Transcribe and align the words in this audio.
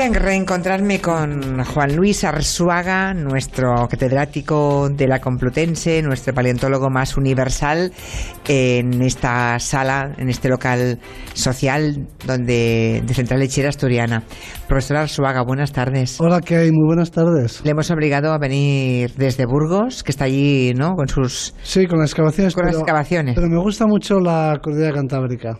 alegría 0.00 0.06
en 0.06 0.14
reencontrarme 0.14 1.00
con 1.00 1.64
Juan 1.64 1.96
Luis 1.96 2.22
Arzuaga, 2.22 3.14
nuestro 3.14 3.88
catedrático 3.88 4.88
de 4.90 5.08
la 5.08 5.18
Complutense, 5.18 6.02
nuestro 6.02 6.32
paleontólogo 6.34 6.88
más 6.88 7.16
universal, 7.16 7.92
en 8.46 9.02
esta 9.02 9.58
sala, 9.58 10.12
en 10.18 10.28
este 10.28 10.48
local 10.48 11.00
social 11.34 12.06
donde, 12.26 13.02
de 13.04 13.14
Central 13.14 13.40
Lechera 13.40 13.70
Asturiana. 13.70 14.22
Profesor 14.68 14.98
Arzuaga, 14.98 15.42
buenas 15.42 15.72
tardes. 15.72 16.20
Hola, 16.20 16.40
¿qué 16.40 16.56
hay? 16.56 16.70
Muy 16.70 16.86
buenas 16.86 17.10
tardes. 17.10 17.60
Le 17.64 17.70
hemos 17.70 17.90
obligado 17.90 18.32
a 18.32 18.38
venir 18.38 19.12
desde 19.16 19.46
Burgos, 19.46 20.02
que 20.02 20.12
está 20.12 20.26
allí, 20.26 20.74
¿no? 20.74 20.94
Con 20.94 21.08
sus... 21.08 21.54
Sí, 21.62 21.86
con 21.86 21.98
las 21.98 22.10
excavaciones. 22.10 22.54
Con 22.54 22.66
las 22.66 22.76
excavaciones. 22.76 23.34
Pero 23.34 23.48
me 23.48 23.58
gusta 23.58 23.86
mucho 23.86 24.20
la 24.20 24.58
cordillera 24.62 24.92
cantábrica. 24.94 25.58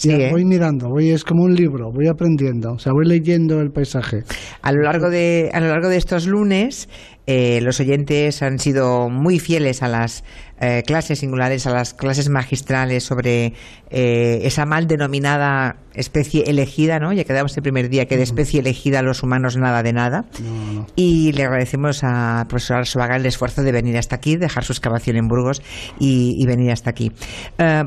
Sí, 0.00 0.10
¿eh? 0.10 0.30
Voy 0.30 0.46
mirando, 0.46 0.88
voy, 0.88 1.10
es 1.10 1.24
como 1.24 1.44
un 1.44 1.54
libro, 1.54 1.92
voy 1.92 2.08
aprendiendo, 2.08 2.72
o 2.72 2.78
sea, 2.78 2.94
voy 2.94 3.04
leyendo 3.06 3.60
el 3.60 3.70
paisaje. 3.70 4.22
A 4.62 4.72
lo 4.72 4.80
largo 4.80 5.10
de, 5.10 5.50
a 5.52 5.60
lo 5.60 5.68
largo 5.68 5.90
de 5.90 5.98
estos 5.98 6.26
lunes, 6.26 6.88
eh, 7.26 7.60
los 7.60 7.80
oyentes 7.80 8.42
han 8.42 8.58
sido 8.58 9.10
muy 9.10 9.38
fieles 9.38 9.82
a 9.82 9.88
las 9.88 10.24
eh, 10.58 10.84
clases 10.86 11.18
singulares, 11.18 11.66
a 11.66 11.70
las 11.70 11.92
clases 11.92 12.30
magistrales 12.30 13.04
sobre 13.04 13.52
eh, 13.90 14.40
esa 14.44 14.64
mal 14.64 14.86
denominada 14.86 15.76
especie 15.92 16.44
elegida, 16.46 16.98
¿no? 16.98 17.12
Ya 17.12 17.24
quedamos 17.24 17.54
el 17.58 17.62
primer 17.62 17.90
día 17.90 18.06
que 18.06 18.16
de 18.16 18.22
especie 18.22 18.60
elegida 18.60 19.02
los 19.02 19.22
humanos 19.22 19.58
nada 19.58 19.82
de 19.82 19.92
nada. 19.92 20.24
No, 20.42 20.72
no. 20.72 20.86
Y 20.96 21.32
le 21.32 21.44
agradecemos 21.44 22.02
al 22.04 22.46
profesor 22.46 22.78
Arzuaga 22.78 23.16
el 23.16 23.26
esfuerzo 23.26 23.62
de 23.62 23.72
venir 23.72 23.98
hasta 23.98 24.16
aquí, 24.16 24.38
dejar 24.38 24.64
su 24.64 24.72
excavación 24.72 25.18
en 25.18 25.28
Burgos 25.28 25.60
y, 25.98 26.36
y 26.38 26.46
venir 26.46 26.70
hasta 26.70 26.88
aquí. 26.88 27.12
Eh, 27.58 27.84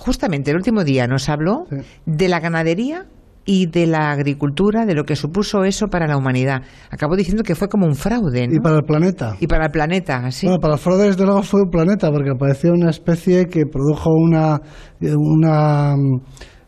justamente 0.00 0.50
el 0.50 0.56
último 0.56 0.82
día 0.82 1.06
nos 1.06 1.28
habló 1.28 1.66
Sí. 1.70 1.76
de 2.06 2.28
la 2.28 2.40
ganadería 2.40 3.04
y 3.44 3.66
de 3.66 3.86
la 3.86 4.10
agricultura, 4.10 4.86
de 4.86 4.94
lo 4.94 5.04
que 5.04 5.16
supuso 5.16 5.64
eso 5.64 5.88
para 5.88 6.06
la 6.06 6.16
humanidad. 6.16 6.62
Acabó 6.90 7.16
diciendo 7.16 7.42
que 7.42 7.54
fue 7.54 7.68
como 7.68 7.86
un 7.86 7.94
fraude, 7.94 8.46
¿no? 8.46 8.54
Y 8.54 8.60
para 8.60 8.76
el 8.76 8.84
planeta. 8.84 9.34
Y 9.40 9.46
para 9.46 9.66
el 9.66 9.70
planeta, 9.72 10.30
sí. 10.30 10.46
Bueno, 10.46 10.60
para 10.60 10.74
el 10.74 10.80
fraude, 10.80 11.06
desde 11.06 11.24
luego, 11.24 11.42
fue 11.42 11.62
un 11.62 11.70
planeta, 11.70 12.10
porque 12.10 12.30
apareció 12.30 12.72
una 12.72 12.90
especie 12.90 13.46
que 13.46 13.64
produjo 13.66 14.10
una, 14.12 14.60
eh, 15.00 15.14
una 15.16 15.96
mm, 15.96 16.20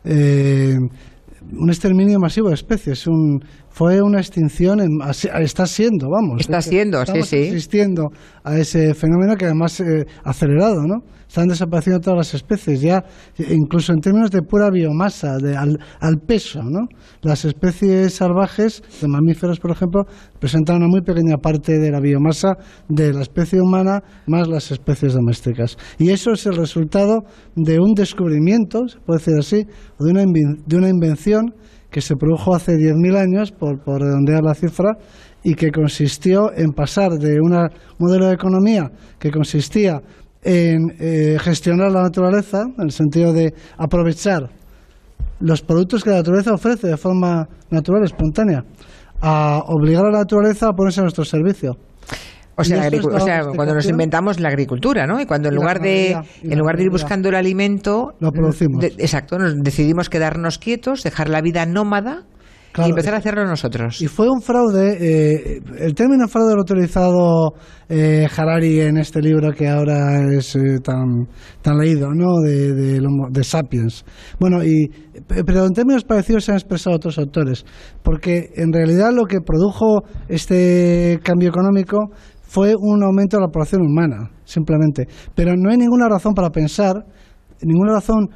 eh, 0.05 0.77
un 1.53 1.69
exterminio 1.69 2.19
masivo 2.19 2.49
de 2.49 2.55
especies. 2.55 3.07
Un, 3.07 3.41
fue 3.73 4.01
una 4.03 4.19
extinción, 4.21 4.81
en- 4.81 4.99
está 5.41 5.67
siendo, 5.67 6.09
vamos. 6.11 6.41
Está 6.41 6.59
Es 6.59 6.67
siendo, 6.67 7.05
sí, 7.07 7.23
sí. 7.23 7.49
asistiendo 7.49 8.09
a 8.45 8.59
ese 8.59 8.95
fenómeno 8.95 9.35
que 9.37 9.47
además 9.47 9.81
eh, 9.81 10.05
acelerado, 10.25 10.83
¿no? 10.87 10.97
Están 11.27 11.49
desapareciendo 11.49 11.99
todas 12.01 12.19
las 12.19 12.35
especies, 12.35 12.83
ya 12.83 13.03
incluso 13.39 13.95
en 13.95 14.01
términos 14.01 14.31
de 14.31 14.43
pura 14.43 14.69
biomasa, 14.71 15.39
de, 15.39 15.57
al, 15.57 15.79
al 16.01 16.17
peso, 16.19 16.61
¿no? 16.63 16.81
Las 17.23 17.47
especies 17.47 18.13
salvajes, 18.13 18.83
de 19.01 19.09
mamíferos, 19.09 19.59
por 19.59 19.71
ejemplo, 19.71 20.03
presentan 20.39 20.77
una 20.77 20.89
muy 20.89 21.01
pequeña 21.01 21.39
parte 21.39 21.79
de 21.79 21.91
la 21.91 22.01
biomasa 22.01 22.57
de 22.91 23.15
la 23.15 23.23
especie 23.23 23.63
humana 23.63 24.03
más 24.27 24.47
las 24.47 24.71
especies 24.73 25.15
domésticas. 25.15 25.79
Y 25.99 26.11
eso 26.11 26.33
es 26.33 26.45
el 26.45 26.57
resultado 26.57 27.23
de 27.57 27.79
un 27.81 27.95
descubrimiento, 27.95 28.87
se 28.87 28.99
puede 29.01 29.21
decir 29.21 29.35
así, 29.39 29.67
o 29.99 30.05
de 30.05 30.11
una, 30.11 30.25
de 30.67 30.77
una 30.77 30.91
invención 30.91 31.55
que 31.93 32.01
se 32.01 32.17
produjo 32.17 32.55
hace 32.55 32.73
10.000 32.73 33.17
años, 33.17 33.53
por, 33.53 33.79
por 33.85 34.01
redondear 34.01 34.43
la 34.43 34.55
cifra, 34.55 34.97
y 35.45 35.55
que 35.55 35.71
consistió 35.71 36.51
en 36.57 36.73
pasar 36.73 37.13
de 37.13 37.39
un 37.41 37.53
modelo 37.99 38.27
de 38.27 38.35
economía 38.35 38.91
que 39.19 39.31
consistía 39.31 40.01
en 40.43 40.91
eh, 40.99 41.37
gestionar 41.39 41.93
la 41.93 42.03
naturaleza, 42.03 42.63
en 42.63 42.85
el 42.85 42.91
sentido 42.91 43.33
de 43.33 43.55
aprovechar 43.77 44.51
los 45.41 45.61
productos 45.61 46.03
que 46.03 46.11
la 46.11 46.17
naturaleza 46.17 46.55
ofrece 46.55 46.89
de 46.89 46.97
forma 46.97 47.49
natural, 47.71 48.05
espontánea, 48.05 48.65
a 49.21 49.61
obligar 49.67 50.07
a 50.07 50.11
la 50.11 50.19
naturaleza 50.21 50.69
a 50.69 50.73
ponerse 50.73 51.01
a 51.01 51.05
nuestro 51.05 51.25
servicio. 51.25 51.77
O 52.57 52.65
sea, 52.65 52.91
la 52.91 53.51
o 53.51 53.55
cuando 53.55 53.75
nos 53.75 53.89
inventamos 53.89 54.39
la 54.39 54.49
agricultura, 54.49 55.07
¿no? 55.07 55.21
Y 55.21 55.27
cuando 55.27 55.49
en 55.49 55.55
Y 55.55 55.57
lugar 55.57 55.81
de 55.81 56.17
en 56.43 56.59
lugar 56.59 56.77
de 56.77 56.83
ir 56.85 56.91
buscando 56.91 57.29
el 57.31 57.35
alimento, 57.35 58.13
Lo 58.21 58.31
producimos. 58.31 58.81
de- 58.81 58.95
exacto, 58.99 59.39
nos 59.39 59.55
decidimos 59.63 60.11
quedarnos 60.11 60.59
quietos, 60.59 61.03
dejar 61.03 61.29
la 61.31 61.41
vida 61.41 61.65
nómada 61.65 62.25
Claro, 62.73 62.89
y 62.89 62.91
empezar 62.93 63.13
a 63.13 63.19
hacerlo 63.19 63.45
nosotros. 63.47 64.01
Y 64.01 64.07
fue 64.09 64.31
un 64.31 64.41
fraude, 64.41 64.97
eh, 64.99 65.61
el 65.79 65.95
término 65.95 66.27
fraude 66.27 66.55
lo 66.55 66.61
ha 66.61 66.63
utilizado 66.63 67.53
eh, 67.91 68.27
Harari 68.35 68.81
en 68.81 68.97
este 68.97 69.21
libro 69.21 69.53
que 69.53 69.69
ahora 69.69 70.23
es 70.35 70.57
eh, 70.57 70.79
tan, 70.83 71.27
tan 71.61 71.77
leído, 71.77 72.09
¿no? 72.15 72.41
De, 72.43 72.73
de, 72.73 73.01
de 73.31 73.45
Sapiens. 73.45 74.07
Bueno, 74.41 74.65
y, 74.65 74.91
pero 75.45 75.67
en 75.67 75.73
términos 75.75 76.05
parecidos 76.05 76.45
se 76.47 76.53
han 76.53 76.57
expresado 76.57 76.97
otros 76.97 77.19
autores, 77.19 77.67
porque 78.03 78.49
en 78.57 78.73
realidad 78.73 79.11
lo 79.13 79.25
que 79.27 79.41
produjo 79.43 80.05
este 80.29 81.21
cambio 81.23 81.51
económico 81.51 82.09
fue 82.53 82.75
un 82.79 83.03
aumento 83.03 83.39
de 83.39 83.45
la 83.45 83.49
población 83.49 83.81
humana, 83.81 84.29
simplemente. 84.45 85.09
Pero 85.35 85.55
no 85.57 85.71
hay 85.71 85.79
ninguna 85.79 86.07
razón 86.07 86.35
para 86.35 86.51
pensar, 86.51 87.03
ninguna 87.63 87.95
razón 87.95 88.29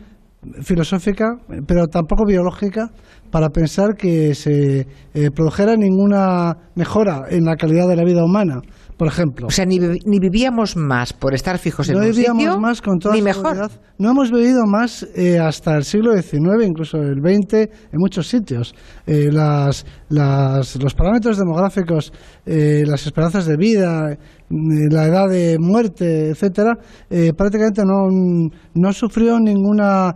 filosófica, 0.63 1.37
pero 1.67 1.87
tampoco 1.87 2.25
biológica, 2.25 2.89
para 3.31 3.51
pensar 3.51 3.95
que 3.95 4.35
se 4.35 4.87
eh, 5.13 5.31
produjera 5.35 5.77
ninguna 5.77 6.57
mejora 6.77 7.25
en 7.29 7.45
la 7.45 7.57
calidad 7.57 7.89
de 7.89 7.97
la 7.97 8.05
vida 8.05 8.25
humana, 8.25 8.63
por 8.97 9.09
ejemplo. 9.09 9.47
O 9.49 9.51
sea, 9.51 9.67
ni, 9.67 9.79
ni 9.79 10.19
vivíamos 10.19 10.77
más 10.77 11.13
por 11.13 11.35
estar 11.35 11.59
fijos 11.59 11.89
en 11.89 11.97
no 11.97 12.01
un 12.01 12.11
vivíamos 12.11 12.43
sitio, 12.43 12.59
más 12.61 12.81
con 12.81 12.99
toda 12.99 13.15
ni 13.15 13.23
mejor. 13.23 13.71
No 13.99 14.11
hemos 14.11 14.31
vivido 14.31 14.65
más 14.67 15.07
eh, 15.15 15.39
hasta 15.39 15.77
el 15.77 15.85
siglo 15.85 16.13
XIX, 16.17 16.65
incluso 16.67 16.99
el 16.99 17.21
XX, 17.21 17.55
en 17.55 17.69
muchos 17.99 18.27
sitios. 18.29 18.75
Eh, 19.07 19.31
las, 19.33 19.85
las- 20.09 20.77
los 20.83 20.95
parámetros 20.95 21.39
demográficos, 21.39 22.13
eh, 22.47 22.85
las 22.87 23.07
esperanzas 23.07 23.47
de 23.47 23.57
vida, 23.57 24.17
la 24.49 25.05
edad 25.07 25.29
de 25.29 25.57
muerte, 25.59 26.31
etcétera, 26.31 26.75
prácticamente 27.37 27.83
no, 27.85 28.09
no 28.75 28.93
sufrió 28.93 29.39
ninguna 29.41 30.15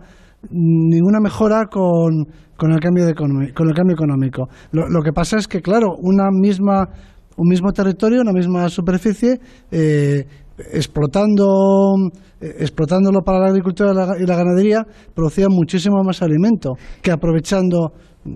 ninguna 0.49 1.19
mejora 1.19 1.65
con, 1.67 2.25
con 2.57 2.71
el 2.71 2.79
cambio 2.79 3.05
de 3.05 3.13
con 3.13 3.31
el 3.69 3.75
cambio 3.75 3.93
económico. 3.93 4.47
Lo, 4.71 4.87
lo 4.89 5.01
que 5.03 5.11
pasa 5.13 5.37
es 5.37 5.47
que, 5.47 5.61
claro, 5.61 5.95
una 6.01 6.29
misma 6.31 6.87
un 7.37 7.47
mismo 7.47 7.71
territorio, 7.71 8.21
una 8.21 8.33
misma 8.33 8.69
superficie, 8.69 9.39
eh, 9.71 10.25
explotando, 10.73 11.95
eh, 12.39 12.55
explotándolo 12.59 13.21
para 13.21 13.39
la 13.39 13.47
agricultura 13.47 13.91
y 13.91 13.95
la, 13.95 14.17
y 14.19 14.25
la 14.25 14.35
ganadería, 14.35 14.85
producía 15.13 15.47
muchísimo 15.49 16.03
más 16.03 16.21
alimento 16.21 16.73
que 17.01 17.11
aprovechando, 17.11 17.93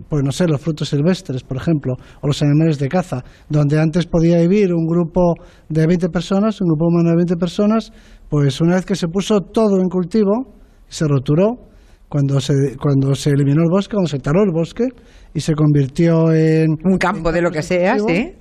pues 0.10 0.24
no 0.24 0.32
sé, 0.32 0.48
los 0.48 0.62
frutos 0.62 0.90
silvestres, 0.90 1.44
por 1.44 1.58
ejemplo, 1.58 1.96
o 2.22 2.28
los 2.28 2.42
animales 2.42 2.80
de 2.80 2.88
caza, 2.88 3.24
donde 3.50 3.80
antes 3.80 4.06
podía 4.06 4.40
vivir 4.40 4.74
un 4.74 4.88
grupo 4.88 5.36
de 5.70 5.86
20 5.86 6.10
personas, 6.10 6.60
un 6.62 6.68
grupo 6.68 6.88
humano 6.88 7.10
de 7.10 7.16
20 7.18 7.36
personas, 7.36 7.92
pues 8.30 8.60
una 8.62 8.76
vez 8.76 8.86
que 8.86 8.96
se 8.96 9.08
puso 9.08 9.42
todo 9.42 9.80
en 9.80 9.90
cultivo, 9.90 10.56
se 10.88 11.08
roturó, 11.08 11.66
cuando 12.08 12.40
se, 12.40 12.54
cuando 12.82 13.16
se 13.16 13.32
eliminó 13.32 13.64
el 13.64 13.70
bosque, 13.70 13.94
cuando 13.94 14.08
se 14.08 14.20
taló 14.20 14.44
el 14.44 14.52
bosque 14.52 14.88
y 15.34 15.40
se 15.40 15.54
convirtió 15.54 16.32
en 16.32 16.78
Un 16.84 16.98
campo 16.98 17.32
de 17.32 17.42
lo 17.42 17.52
que 17.52 17.62
sea, 17.62 17.98
sí. 18.00 18.34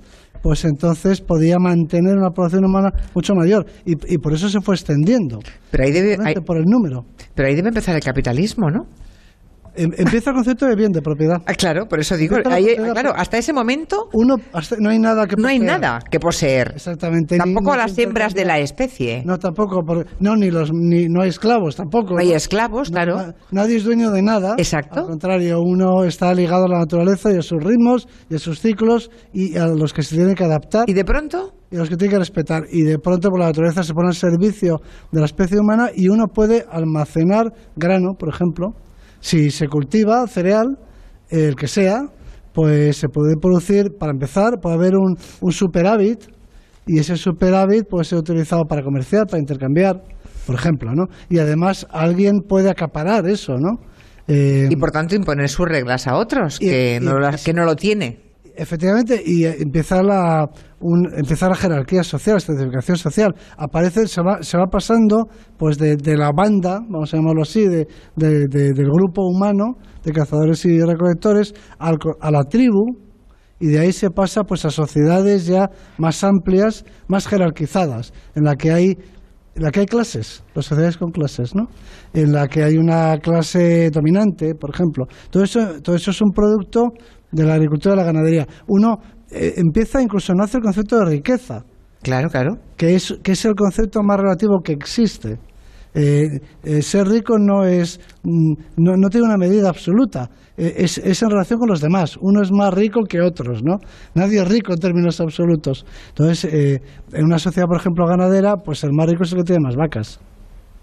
Pues 0.45 0.63
entonces 0.63 1.21
podía 1.21 1.57
mantener 1.57 2.15
una 2.15 2.29
población 2.29 2.65
humana 2.65 2.91
mucho 3.15 3.33
mayor 3.33 3.65
y, 3.83 3.93
y 4.13 4.19
por 4.19 4.31
eso 4.31 4.47
se 4.47 4.61
fue 4.61 4.75
extendiendo, 4.75 5.39
Pero 5.71 5.85
ahí 5.85 5.91
debe, 5.91 6.17
por 6.45 6.57
el 6.57 6.65
número. 6.65 7.03
pero 7.33 7.47
ahí 7.47 7.55
debe 7.55 7.69
empezar 7.69 7.95
el 7.95 8.03
capitalismo, 8.03 8.69
¿no? 8.69 8.83
Em- 9.75 9.91
Empieza 9.97 10.29
el 10.31 10.35
concepto 10.35 10.65
de 10.65 10.75
bien 10.75 10.91
de 10.91 11.01
propiedad. 11.01 11.41
Ah, 11.45 11.53
claro, 11.53 11.87
por 11.87 11.99
eso 11.99 12.15
digo, 12.17 12.37
ahí- 12.49 12.75
claro, 12.75 13.11
por- 13.11 13.19
hasta 13.19 13.37
ese 13.37 13.53
momento 13.53 14.09
Uno, 14.13 14.35
hasta- 14.53 14.77
no 14.79 14.89
hay 14.89 14.99
nada 14.99 15.27
que 15.27 15.35
no 15.35 15.47
hay 15.47 15.59
poseer. 15.59 15.79
nada 15.81 15.99
que 16.09 16.19
poseer. 16.19 16.71
Exactamente. 16.75 17.37
Tampoco 17.37 17.71
ni 17.71 17.73
a 17.73 17.77
las 17.83 17.93
que 17.93 18.03
hembras 18.03 18.33
de 18.33 18.45
la 18.45 18.59
especie. 18.59 19.23
No, 19.25 19.37
tampoco. 19.37 19.83
por- 19.85 20.05
no, 20.19 20.35
ni 20.35 20.49
los, 20.51 20.71
ni, 20.73 21.07
no 21.07 21.21
hay 21.21 21.29
esclavos 21.29 21.75
tampoco. 21.75 22.13
No 22.13 22.19
hay 22.19 22.31
esclavos, 22.33 22.89
No, 22.89 22.95
claro. 22.95 23.15
na- 23.17 23.35
nadie 23.51 23.77
es 23.77 23.83
dueño 23.83 24.11
de 24.11 24.21
nada. 24.21 24.55
Exacto. 24.57 25.01
Al 25.01 25.07
contrario, 25.07 25.59
uno 25.61 26.03
está 26.03 26.33
ligado 26.33 26.65
a 26.65 26.69
la 26.69 26.79
naturaleza 26.79 27.31
y 27.33 27.37
a 27.37 27.41
sus 27.41 27.63
ritmos 27.63 28.07
y 28.29 28.35
a 28.35 28.39
sus 28.39 28.59
ciclos 28.61 29.09
y 29.33 29.57
a 29.57 29.67
los 29.67 29.93
que 29.93 30.03
se 30.03 30.15
tiene 30.15 30.35
que 30.35 30.43
adaptar 30.43 30.89
Y 30.89 30.93
de 30.93 31.03
pronto, 31.03 31.53
y 31.71 31.75
a 31.75 31.79
los 31.79 31.89
que 31.89 31.97
tiene 31.97 32.13
que 32.13 32.19
respetar. 32.19 32.63
Y 32.71 32.83
de 32.83 32.97
pronto 32.99 33.29
por 33.29 33.39
la 33.39 33.47
naturaleza 33.47 33.83
se 33.83 33.93
pone 33.93 34.07
al 34.09 34.15
servicio 34.15 34.77
de 35.11 35.19
la 35.19 35.25
especie 35.25 35.59
humana 35.59 35.89
y 35.95 36.07
uno 36.09 36.27
puede 36.27 36.65
almacenar 36.71 37.45
grano, 37.75 38.13
por 38.17 38.29
ejemplo. 38.29 38.67
Si 39.25 39.49
se 39.49 39.67
cultiva 39.67 40.27
cereal, 40.27 40.77
el 41.31 41.55
que 41.55 41.67
sea, 41.67 42.01
pues 42.53 42.97
se 42.97 43.09
puede 43.09 43.33
producir, 43.41 43.85
para 43.99 44.11
empezar, 44.11 44.59
puede 44.61 44.75
haber 44.75 44.93
un, 44.95 45.15
un 45.41 45.51
superávit 45.51 46.19
y 46.85 46.99
ese 46.99 47.15
superávit 47.17 47.87
puede 47.89 48.03
ser 48.05 48.19
utilizado 48.19 48.65
para 48.69 48.83
comerciar, 48.83 49.25
para 49.25 49.39
intercambiar, 49.39 49.95
por 50.45 50.55
ejemplo, 50.55 50.91
¿no? 50.93 51.05
Y 51.27 51.39
además 51.39 51.87
alguien 51.89 52.41
puede 52.47 52.69
acaparar 52.69 53.27
eso, 53.27 53.53
¿no? 53.57 53.79
Eh, 54.27 54.67
y 54.69 54.75
por 54.75 54.91
tanto 54.91 55.15
imponer 55.15 55.49
sus 55.49 55.67
reglas 55.67 56.05
a 56.05 56.17
otros, 56.17 56.59
y- 56.61 56.67
que, 56.69 56.99
y- 57.01 57.03
no, 57.03 57.17
las- 57.17 57.43
que 57.43 57.53
no 57.53 57.65
lo 57.65 57.75
tiene. 57.75 58.24
Efectivamente, 58.57 59.21
y 59.25 59.45
eh, 59.45 59.55
empieza 59.59 60.01
la, 60.01 60.47
un, 60.79 61.07
empieza 61.17 61.49
la 61.49 61.55
jerarquía 61.55 62.03
social, 62.03 62.35
la 62.35 62.37
estratificación 62.37 62.97
social. 62.97 63.35
Aparece, 63.57 64.07
se 64.07 64.21
va, 64.21 64.41
se 64.41 64.57
va 64.57 64.65
pasando 64.67 65.27
pues 65.57 65.77
de, 65.77 65.95
de 65.97 66.15
la 66.17 66.31
banda, 66.31 66.79
vamos 66.89 67.13
a 67.13 67.17
llamarlo 67.17 67.41
así, 67.43 67.67
de, 67.67 67.87
de- 68.15 68.47
de- 68.47 68.71
del 68.73 68.89
grupo 68.89 69.23
humano 69.25 69.75
de 70.03 70.11
cazadores 70.11 70.63
y 70.65 70.79
recolectores 70.81 71.53
al 71.79 71.97
a 72.21 72.31
la 72.31 72.43
tribu 72.43 72.97
y 73.59 73.67
de 73.67 73.79
ahí 73.79 73.91
se 73.91 74.09
pasa 74.09 74.43
pues 74.43 74.65
a 74.65 74.69
sociedades 74.69 75.45
ya 75.47 75.69
más 75.97 76.23
amplias, 76.23 76.85
más 77.07 77.27
jerarquizadas, 77.27 78.13
en 78.35 78.43
la 78.43 78.55
que 78.55 78.71
hay 78.71 78.97
en 79.57 79.63
la 79.63 79.71
que 79.71 79.79
hay 79.79 79.85
clases, 79.85 80.43
las 80.53 80.65
sociedades 80.65 80.97
con 80.97 81.11
clases, 81.11 81.55
¿no? 81.55 81.67
En 82.13 82.33
la 82.33 82.45
que 82.49 82.61
hay 82.61 82.75
una 82.75 83.17
clase 83.19 83.89
dominante, 83.89 84.53
por 84.53 84.71
ejemplo. 84.75 85.05
Todo 85.29 85.43
eso, 85.45 85.81
todo 85.81 85.95
eso 85.95 86.11
es 86.11 86.21
un 86.21 86.31
producto 86.31 86.89
de 87.31 87.45
la 87.45 87.55
agricultura 87.55 87.95
y 87.95 87.97
la 87.97 88.03
ganadería. 88.03 88.47
Uno 88.67 88.97
eh, 89.31 89.53
empieza 89.57 90.01
incluso 90.01 90.31
a 90.31 90.35
nacer 90.35 90.59
el 90.59 90.63
concepto 90.63 90.99
de 90.99 91.05
riqueza. 91.05 91.63
Claro, 92.01 92.29
claro. 92.29 92.57
Que 92.77 92.95
es, 92.95 93.17
que 93.23 93.31
es 93.31 93.45
el 93.45 93.55
concepto 93.55 94.01
más 94.03 94.19
relativo 94.19 94.61
que 94.63 94.73
existe. 94.73 95.39
Eh, 95.97 96.41
eh, 96.63 96.81
ser 96.81 97.07
rico 97.07 97.37
no 97.39 97.63
es 97.63 98.01
mm, 98.23 98.53
no, 98.75 98.97
no, 98.97 99.07
tiene 99.07 99.27
una 99.27 99.37
medida 99.37 99.69
absoluta 99.69 100.29
eh, 100.57 100.73
es, 100.79 100.97
es, 100.97 101.23
en 101.23 101.29
relación 101.29 101.57
con 101.57 101.69
los 101.69 101.79
demás 101.79 102.17
uno 102.19 102.41
es 102.41 102.51
más 102.51 102.73
rico 102.73 103.03
que 103.07 103.21
otros 103.21 103.63
no 103.63 103.77
nadie 104.13 104.41
es 104.41 104.47
rico 104.49 104.73
en 104.73 104.79
términos 104.79 105.21
absolutos 105.21 105.85
entonces 106.09 106.81
en 107.13 107.23
una 107.23 107.39
sociedad 107.39 107.65
por 107.65 107.77
ejemplo 107.77 108.05
ganadera 108.07 108.57
pues 108.57 108.83
el 108.83 108.91
más 108.91 109.07
rico 109.09 109.23
es 109.23 109.31
el 109.31 109.37
que 109.37 109.43
tiene 109.45 109.61
más 109.63 109.77
vacas 109.77 110.19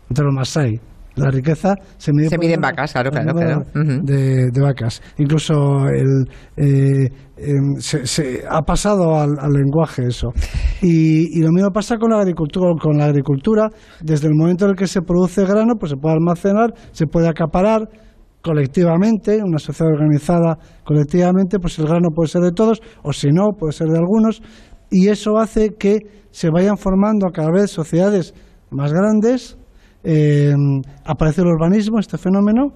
entre 0.08 0.24
los 0.24 0.34
más 0.34 0.56
hay 0.56 0.80
la 1.14 1.30
riqueza 1.30 1.74
se 1.98 2.12
mide, 2.12 2.28
se 2.28 2.38
mide 2.38 2.54
en 2.54 2.60
vacas, 2.60 2.92
claro, 2.92 3.10
claro, 3.10 3.32
claro. 3.34 3.64
De, 3.74 4.50
de, 4.50 4.60
vacas. 4.60 5.02
Incluso 5.18 5.86
el, 5.88 6.26
eh, 6.56 7.08
eh, 7.36 7.52
se, 7.78 8.06
se, 8.06 8.42
ha 8.48 8.62
pasado 8.62 9.16
al, 9.16 9.30
al 9.38 9.52
lenguaje 9.52 10.06
eso. 10.06 10.30
Y, 10.80 11.38
y, 11.38 11.42
lo 11.42 11.50
mismo 11.52 11.70
pasa 11.70 11.96
con 11.96 12.10
la 12.10 12.20
agricultura. 12.20 12.72
Con 12.80 12.98
la 12.98 13.06
agricultura, 13.06 13.68
desde 14.00 14.28
el 14.28 14.34
momento 14.34 14.64
en 14.64 14.70
el 14.70 14.76
que 14.76 14.86
se 14.86 15.02
produce 15.02 15.44
grano, 15.44 15.74
pues 15.78 15.90
se 15.90 15.96
puede 15.96 16.14
almacenar, 16.14 16.72
se 16.92 17.06
puede 17.06 17.28
acaparar 17.28 17.88
colectivamente, 18.42 19.40
una 19.42 19.58
sociedad 19.58 19.92
organizada 19.92 20.58
colectivamente, 20.84 21.58
pues 21.58 21.78
el 21.78 21.86
grano 21.86 22.08
puede 22.14 22.28
ser 22.28 22.42
de 22.42 22.52
todos, 22.52 22.82
o 23.02 23.12
si 23.12 23.28
no, 23.30 23.50
puede 23.56 23.72
ser 23.72 23.86
de 23.88 23.98
algunos, 23.98 24.42
y 24.90 25.08
eso 25.08 25.38
hace 25.38 25.70
que 25.78 26.00
se 26.32 26.50
vayan 26.50 26.76
formando 26.76 27.28
cada 27.32 27.50
vez 27.52 27.70
sociedades 27.70 28.34
más 28.70 28.92
grandes, 28.92 29.56
eh, 30.04 30.52
aparece 31.04 31.42
el 31.42 31.48
urbanismo, 31.48 31.98
este 31.98 32.18
fenómeno, 32.18 32.72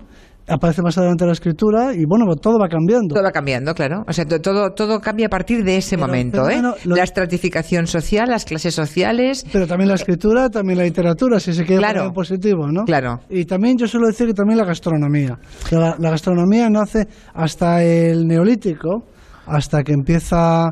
aparece 0.49 0.82
más 0.82 0.96
adelante 0.96 1.26
la 1.26 1.32
escritura 1.32 1.93
y 1.94 2.05
bueno, 2.06 2.25
todo 2.37 2.58
va 2.58 2.69
cambiando. 2.69 3.14
Todo 3.14 3.25
va 3.25 3.32
cambiando, 3.32 3.75
claro. 3.75 4.05
O 4.06 4.12
sea, 4.12 4.25
todo, 4.25 4.70
todo 4.70 5.00
cambia 5.00 5.26
a 5.26 5.28
partir 5.28 5.64
de 5.64 5.76
ese 5.76 5.96
pero, 5.96 6.06
momento, 6.06 6.43
pero, 6.46 6.75
¿eh? 6.75 6.76
Lo... 6.84 6.96
La 6.96 7.02
estratificación 7.02 7.87
social, 7.87 8.28
las 8.28 8.44
clases 8.44 8.75
sociales. 8.75 9.44
Pero 9.52 9.67
también 9.67 9.88
la 9.88 9.96
escritura, 9.96 10.49
también 10.49 10.78
la 10.78 10.84
literatura, 10.84 11.40
si 11.40 11.52
se 11.52 11.64
quiere 11.64 11.81
claro, 11.81 12.12
positivo, 12.12 12.69
¿no? 12.70 12.84
Claro. 12.84 13.20
Y 13.29 13.44
también 13.44 13.76
yo 13.76 13.87
suelo 13.87 14.06
decir 14.06 14.29
que 14.29 14.34
también 14.34 14.58
la 14.58 14.64
gastronomía. 14.64 15.38
La, 15.70 15.96
la 15.99 16.11
gastronomía 16.11 16.70
nace 16.70 17.06
hasta 17.34 17.82
el 17.82 18.26
neolítico, 18.26 19.05
hasta 19.46 19.82
que 19.82 19.93
empieza 19.93 20.70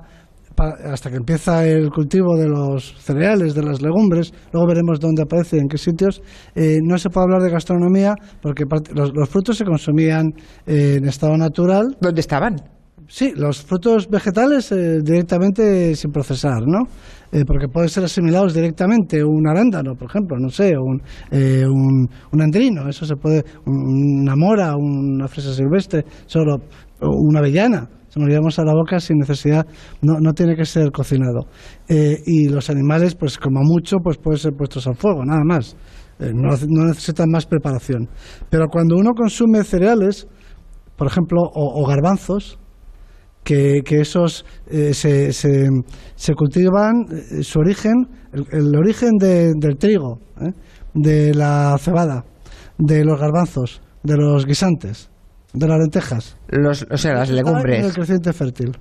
hasta 0.57 1.11
que 1.11 1.17
empieza 1.17 1.67
el 1.67 1.91
cultivo 1.91 2.37
de 2.37 2.49
los 2.49 2.95
cereales, 2.99 3.55
de 3.55 3.63
las 3.63 3.83
legumbres, 3.83 4.33
luego 4.53 4.69
veremos 4.69 5.01
dónde 5.01 5.23
aparece, 5.23 5.59
en 5.59 5.69
qué 5.69 5.79
sitios, 5.79 6.23
eh, 6.55 6.79
no 6.83 6.99
se 6.99 7.11
puede 7.11 7.25
hablar 7.25 7.43
de 7.43 7.51
gastronomía 7.51 8.15
porque 8.41 8.65
los, 8.95 9.13
los 9.15 9.29
frutos 9.29 9.57
se 9.57 9.65
consumían 9.65 10.33
eh, 10.67 10.97
en 10.99 11.07
estado 11.07 11.37
natural. 11.37 11.97
¿Dónde 12.01 12.21
estaban? 12.21 12.57
Sí, 13.07 13.33
los 13.37 13.63
frutos 13.63 14.09
vegetales 14.09 14.73
eh, 14.73 15.01
directamente 15.03 15.95
sin 15.95 16.11
procesar, 16.11 16.63
¿no? 16.67 16.85
Eh, 17.33 17.45
porque 17.47 17.69
pueden 17.69 17.91
ser 17.91 18.05
asimilados 18.05 18.55
directamente, 18.55 19.23
un 19.23 19.47
arándano, 19.47 19.95
por 19.95 20.09
ejemplo, 20.09 20.39
no 20.39 20.49
sé, 20.49 20.73
un, 20.79 21.03
eh, 21.31 21.65
un, 21.67 22.09
un 22.33 22.43
andrino, 22.43 22.89
eso 22.89 23.05
se 23.05 23.17
puede, 23.17 23.45
una 23.67 24.35
mora, 24.37 24.75
una 24.77 25.29
fresa 25.29 25.53
silvestre, 25.53 26.05
solo 26.27 26.57
una 27.03 27.41
avellana, 27.41 27.87
se 28.15 28.21
nos 28.21 28.29
llevamos 28.29 28.57
a 28.61 28.65
la 28.65 28.73
boca 28.73 29.01
sin 29.01 29.19
necesidad, 29.19 29.67
no, 30.01 30.21
no 30.21 30.33
tiene 30.35 30.55
que 30.55 30.65
ser 30.65 30.93
cocinado. 30.93 31.49
Eh, 31.89 32.23
y 32.25 32.49
los 32.49 32.71
animales, 32.71 33.17
pues 33.17 33.39
como 33.39 33.61
mucho, 33.65 33.97
pues 34.05 34.19
pueden 34.19 34.39
ser 34.39 34.53
puestos 34.53 34.87
al 34.87 34.95
fuego, 34.95 35.25
nada 35.25 35.43
más. 35.45 35.77
Eh, 36.21 36.31
no, 36.33 36.51
necesitan 36.87 37.29
más 37.29 37.45
preparación. 37.45 38.09
Pero 38.51 38.69
cuando 38.69 38.95
uno 38.95 39.15
consume 39.17 39.65
cereales, 39.65 40.29
por 40.97 41.09
ejemplo, 41.09 41.41
o, 41.43 41.85
garbanzos, 41.89 42.61
que, 43.43 43.81
que 43.85 44.03
esos 44.03 44.47
eh, 44.69 44.95
se, 44.95 45.33
se, 45.33 45.69
se, 46.15 46.35
cultivan, 46.35 46.95
su 47.43 47.59
origen, 47.59 47.95
el, 48.33 48.77
origen 48.77 49.11
de, 49.19 49.55
del 49.59 49.77
trigo, 49.77 50.21
de 50.95 51.35
la 51.35 51.77
cebada, 51.81 52.25
de 52.79 53.05
los 53.05 53.19
garbanzos, 53.19 53.83
de 54.05 54.17
los 54.17 54.47
guisantes, 54.47 55.11
de 55.55 55.69
las 55.69 55.79
lentejas. 55.79 56.37
Los, 56.49 56.87
o 56.91 56.97
sea, 56.97 57.15
las 57.15 57.31
legumbres. 57.31 57.87
El 57.87 57.93
creciente 57.93 58.33
fértil. 58.33 58.73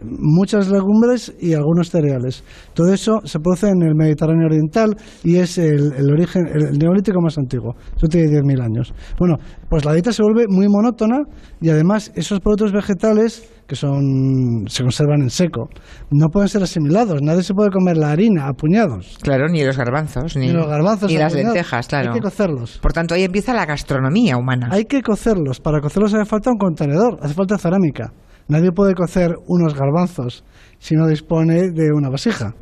Muchas 0.00 0.70
legumbres 0.70 1.34
y 1.40 1.54
algunos 1.54 1.90
cereales. 1.90 2.44
Todo 2.72 2.92
eso 2.92 3.18
se 3.24 3.40
produce 3.40 3.68
en 3.68 3.82
el 3.82 3.96
Mediterráneo 3.96 4.46
Oriental 4.46 4.94
y 5.24 5.36
es 5.36 5.58
el, 5.58 5.92
el 5.96 6.12
origen, 6.12 6.46
el, 6.46 6.66
el, 6.68 6.78
neolítico 6.78 7.20
más 7.20 7.36
antiguo. 7.36 7.74
Eso 7.96 8.06
tiene 8.06 8.28
10.000 8.28 8.62
años. 8.62 8.94
Bueno, 9.18 9.38
pues 9.68 9.84
la 9.84 9.92
dieta 9.94 10.12
se 10.12 10.22
vuelve 10.22 10.44
muy 10.48 10.68
monótona 10.68 11.22
y 11.60 11.70
además 11.70 12.12
esos 12.14 12.38
productos 12.38 12.70
vegetales 12.72 13.50
que 13.68 13.76
son 13.76 14.64
se 14.66 14.82
conservan 14.82 15.20
en 15.20 15.30
seco 15.30 15.68
no 16.10 16.28
pueden 16.28 16.48
ser 16.48 16.62
asimilados. 16.62 17.20
Nadie 17.22 17.42
se 17.42 17.52
puede 17.52 17.70
comer 17.70 17.98
la 17.98 18.10
harina 18.10 18.48
a 18.48 18.54
puñados. 18.54 19.18
Claro, 19.22 19.46
ni 19.48 19.62
los 19.62 19.76
garbanzos, 19.76 20.36
ni, 20.36 20.46
ni 20.46 20.52
los 20.52 20.66
garbanzos, 20.66 21.10
ni 21.10 21.18
las 21.18 21.34
lentejas, 21.34 21.86
claro. 21.86 22.08
Hay 22.08 22.14
que 22.14 22.22
cocerlos. 22.22 22.78
Por 22.78 22.94
tanto, 22.94 23.14
ahí 23.14 23.24
empieza 23.24 23.52
la 23.52 23.66
gastronomía 23.66 24.38
humana. 24.38 24.68
Hay 24.72 24.86
que 24.86 25.02
cocerlos. 25.02 25.60
Para 25.60 25.80
cocerlos 25.80 26.14
hace 26.14 26.24
falta 26.24 26.50
un 26.50 26.56
contenedor, 26.56 27.18
hace 27.20 27.34
falta 27.34 27.58
cerámica. 27.58 28.12
Nadie 28.48 28.72
puede 28.72 28.94
cocer 28.94 29.34
unos 29.46 29.74
garbanzos 29.74 30.44
si 30.78 30.94
no 30.94 31.06
dispone 31.06 31.70
de 31.70 31.92
una 31.92 32.08
vasija. 32.08 32.54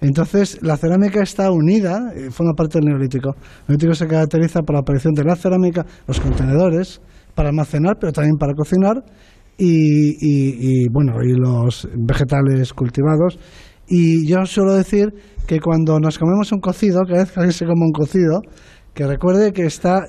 Entonces, 0.00 0.60
la 0.62 0.76
cerámica 0.76 1.20
está 1.20 1.50
unida, 1.50 2.12
forma 2.30 2.52
parte 2.56 2.78
del 2.78 2.90
neolítico. 2.90 3.34
El 3.62 3.70
neolítico 3.70 3.94
se 3.94 4.06
caracteriza 4.06 4.62
por 4.62 4.74
la 4.74 4.80
aparición 4.82 5.12
de 5.14 5.24
la 5.24 5.34
cerámica, 5.34 5.84
los 6.06 6.20
contenedores, 6.20 7.00
para 7.34 7.48
almacenar, 7.48 7.96
pero 8.00 8.12
también 8.12 8.36
para 8.36 8.52
cocinar, 8.52 8.96
y, 9.58 10.84
y, 10.84 10.88
bueno, 10.88 11.14
y 11.22 11.34
los 11.34 11.88
vegetales 11.94 12.72
cultivados. 12.72 13.38
Y 13.88 14.26
yo 14.26 14.44
suelo 14.44 14.74
decir 14.74 15.08
que 15.46 15.60
cuando 15.60 15.98
nos 15.98 16.18
comemos 16.18 16.52
un 16.52 16.60
cocido, 16.60 17.00
cada 17.06 17.24
vez 17.24 17.32
que 17.32 17.40
alguien 17.40 17.52
se 17.52 17.66
come 17.66 17.84
un 17.84 17.92
cocido, 17.92 18.40
que 18.94 19.06
recuerde 19.06 19.52
que 19.52 19.64
está, 19.64 20.00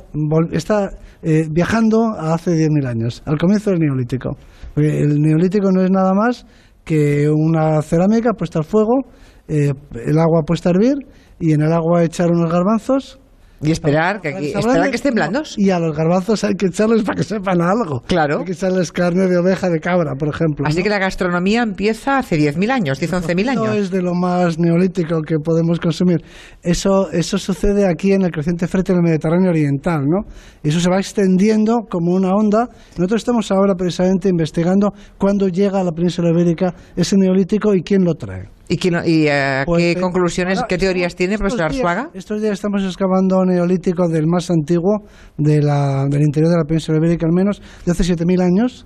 está 0.52 0.90
eh, 1.24 1.48
viajando 1.50 2.14
a 2.18 2.34
hace 2.34 2.52
10.000 2.52 2.88
años, 2.88 3.24
al 3.26 3.38
comienzo 3.38 3.72
del 3.72 3.80
neolítico. 3.80 4.38
Porque 4.74 5.02
el 5.02 5.20
neolítico 5.20 5.72
no 5.72 5.82
es 5.82 5.90
nada 5.90 6.14
más 6.14 6.46
que 6.84 7.30
una 7.30 7.82
cerámica 7.82 8.34
puesta 8.34 8.60
al 8.60 8.66
fuego, 8.66 9.02
eh, 9.48 9.74
el 9.94 10.20
agua 10.20 10.44
puesta 10.46 10.70
a 10.70 10.72
hervir 10.74 10.96
y 11.40 11.54
en 11.54 11.62
el 11.62 11.74
agua 11.74 12.04
echar 12.04 12.30
unos 12.32 12.52
garbanzos 12.52 13.19
y 13.62 13.72
esperar 13.72 14.22
que, 14.22 14.30
aquí, 14.30 14.48
esperar 14.48 14.90
que 14.90 14.96
estén 14.96 15.14
blandos. 15.14 15.58
Y 15.58 15.70
a 15.70 15.80
los 15.80 15.96
garbanzos 15.96 16.44
hay 16.44 16.56
que 16.56 16.68
echarles 16.68 17.04
para 17.04 17.18
que 17.18 17.24
sepan 17.24 17.62
algo. 17.62 18.02
Claro. 18.08 18.40
Hay 18.40 18.46
que 18.46 18.54
echarles 18.54 18.92
carne 18.92 19.28
de 19.28 19.38
oveja, 19.38 19.70
de 19.70 19.80
cabra, 19.80 20.16
por 20.16 20.30
ejemplo. 20.30 20.66
Así 20.66 20.78
¿no? 20.78 20.84
que 20.84 20.90
la 20.90 21.00
gastronomía 21.00 21.62
empieza 21.62 22.20
hace 22.20 22.38
10.000 22.38 22.72
años, 22.72 23.00
10, 23.00 23.14
11.000 23.14 23.50
años. 23.50 23.66
No 23.66 23.74
es 23.74 23.92
de 23.92 24.02
lo 24.02 24.14
más 24.14 24.58
neolítico 24.58 25.22
que 25.22 25.36
podemos 25.44 25.80
consumir. 25.80 26.22
Eso, 26.62 27.12
eso 27.12 27.38
sucede 27.38 27.88
aquí 27.88 28.14
en 28.14 28.24
el 28.24 28.32
creciente 28.32 28.68
fértil 28.68 28.96
del 28.96 29.04
Mediterráneo 29.04 29.50
Oriental, 29.50 30.06
¿no? 30.06 30.24
Y 30.64 30.70
eso 30.70 30.80
se 30.80 30.90
va 30.90 30.98
extendiendo 30.98 31.80
como 31.90 32.14
una 32.14 32.34
onda. 32.34 32.68
Nosotros 32.98 33.22
estamos 33.22 33.52
ahora 33.52 33.76
precisamente 33.76 34.30
investigando 34.30 34.94
cuándo 35.18 35.48
llega 35.48 35.82
a 35.82 35.84
la 35.84 35.92
península 35.92 36.30
ibérica 36.30 36.74
ese 36.96 37.18
neolítico 37.18 37.76
y 37.76 37.82
quién 37.82 38.04
lo 38.04 38.16
trae. 38.16 38.59
¿Y, 38.72 38.78
quién, 38.78 38.94
y 39.04 39.26
uh, 39.26 39.66
pues, 39.66 39.96
qué 39.96 40.00
conclusiones, 40.00 40.60
ahora, 40.60 40.68
qué 40.68 40.78
teorías 40.78 41.16
tiene, 41.16 41.40
profesor 41.40 41.66
Arzuaga? 41.66 42.12
Estos 42.14 42.40
días 42.40 42.54
estamos 42.54 42.84
excavando 42.84 43.44
neolítico 43.44 44.08
del 44.08 44.28
más 44.28 44.52
antiguo, 44.52 45.06
de 45.40 45.60
la, 45.60 46.06
del 46.08 46.22
interior 46.22 46.52
de 46.52 46.58
la 46.58 46.66
península 46.66 47.00
ibérica 47.00 47.26
al 47.26 47.34
menos, 47.34 47.64
de 47.84 47.92
hace 47.92 48.04
7.000 48.04 48.44
años. 48.44 48.86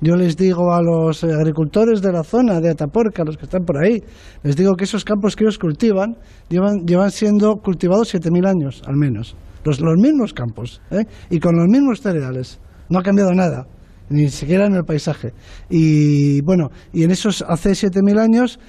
Yo 0.00 0.14
les 0.14 0.36
digo 0.36 0.72
a 0.72 0.80
los 0.80 1.24
agricultores 1.24 2.02
de 2.02 2.12
la 2.12 2.22
zona 2.22 2.60
de 2.60 2.70
Ataporca, 2.70 3.24
los 3.24 3.36
que 3.36 3.46
están 3.46 3.64
por 3.64 3.82
ahí, 3.82 4.00
les 4.44 4.54
digo 4.54 4.76
que 4.76 4.84
esos 4.84 5.04
campos 5.04 5.34
que 5.34 5.42
ellos 5.42 5.58
cultivan 5.58 6.14
llevan, 6.48 6.86
llevan 6.86 7.10
siendo 7.10 7.56
cultivados 7.56 8.14
7.000 8.14 8.48
años 8.48 8.82
al 8.86 8.94
menos. 8.94 9.34
Los, 9.64 9.80
los 9.80 9.96
mismos 9.96 10.32
campos, 10.34 10.80
¿eh? 10.92 11.02
y 11.30 11.40
con 11.40 11.56
los 11.56 11.66
mismos 11.66 12.00
cereales. 12.00 12.60
No 12.88 13.00
ha 13.00 13.02
cambiado 13.02 13.34
nada 13.34 13.66
ni 14.08 14.28
siquiera 14.28 14.66
en 14.66 14.74
el 14.74 14.84
paisaje. 14.84 15.32
Y 15.68 16.40
bueno, 16.42 16.70
y 16.92 17.02
en 17.02 17.10
esos 17.10 17.44
hace 17.48 17.70
7.000 17.70 18.20
años 18.20 18.60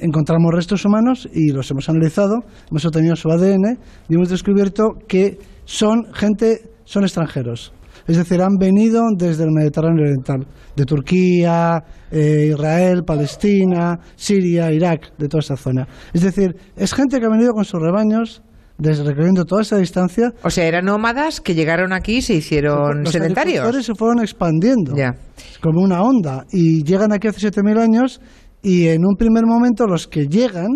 encontramos 0.00 0.52
restos 0.54 0.84
humanos 0.84 1.28
y 1.32 1.52
los 1.52 1.70
hemos 1.70 1.88
analizado, 1.88 2.40
hemos 2.70 2.84
obtenido 2.84 3.16
su 3.16 3.30
ADN 3.30 3.78
y 4.08 4.14
hemos 4.14 4.28
descubierto 4.28 4.90
que 5.06 5.38
son 5.64 6.04
gente, 6.14 6.62
son 6.84 7.04
extranjeros. 7.04 7.72
Es 8.06 8.16
decir, 8.16 8.40
han 8.40 8.56
venido 8.58 9.02
desde 9.16 9.44
el 9.44 9.50
Mediterráneo 9.52 10.02
Oriental, 10.02 10.46
de 10.74 10.84
Turquía, 10.84 11.82
eh, 12.10 12.50
Israel, 12.54 13.02
Palestina, 13.04 13.98
Siria, 14.16 14.72
Irak, 14.72 15.12
de 15.18 15.28
toda 15.28 15.40
esa 15.40 15.56
zona. 15.56 15.86
Es 16.14 16.22
decir, 16.22 16.54
es 16.76 16.94
gente 16.94 17.20
que 17.20 17.26
ha 17.26 17.30
venido 17.30 17.52
con 17.52 17.64
sus 17.64 17.80
rebaños 17.80 18.42
recorriendo 18.78 19.44
toda 19.44 19.62
esa 19.62 19.76
distancia. 19.76 20.32
O 20.42 20.50
sea, 20.50 20.64
eran 20.66 20.84
nómadas 20.84 21.40
que 21.40 21.54
llegaron 21.54 21.92
aquí 21.92 22.18
y 22.18 22.22
se 22.22 22.34
hicieron 22.34 23.02
los 23.02 23.10
sedentarios. 23.12 23.84
se 23.84 23.94
fueron 23.94 24.20
expandiendo 24.20 24.94
Ya. 24.96 25.14
como 25.60 25.82
una 25.82 26.00
onda 26.00 26.44
y 26.52 26.84
llegan 26.84 27.12
aquí 27.12 27.28
hace 27.28 27.40
7.000 27.50 27.78
años 27.78 28.20
y 28.62 28.88
en 28.88 29.06
un 29.06 29.16
primer 29.16 29.44
momento 29.46 29.86
los 29.86 30.06
que 30.06 30.26
llegan, 30.26 30.68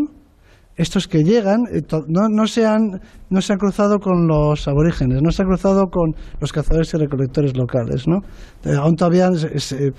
estos 0.76 1.06
que 1.06 1.22
llegan, 1.22 1.60
eh, 1.72 1.82
no, 2.08 2.28
no, 2.28 2.46
se 2.46 2.66
han, 2.66 3.00
no 3.28 3.40
se 3.40 3.52
han 3.52 3.58
cruzado 3.58 3.98
con 3.98 4.26
los 4.26 4.66
aborígenes, 4.68 5.20
no 5.22 5.30
se 5.30 5.42
han 5.42 5.48
cruzado 5.48 5.86
con 5.88 6.14
los 6.40 6.52
cazadores 6.52 6.92
y 6.94 6.96
recolectores 6.96 7.56
locales, 7.56 8.06
¿no? 8.08 8.18
Eh, 8.64 8.74
aún 8.76 8.94
todavía, 8.96 9.28
es, 9.52 9.72
eh, 9.72 9.92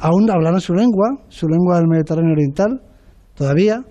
aún 0.00 0.30
hablarán 0.30 0.60
su 0.60 0.74
lengua, 0.74 1.08
su 1.28 1.48
lengua 1.48 1.78
del 1.78 1.88
Mediterráneo 1.88 2.32
Oriental, 2.32 2.80
todavía. 3.34 3.82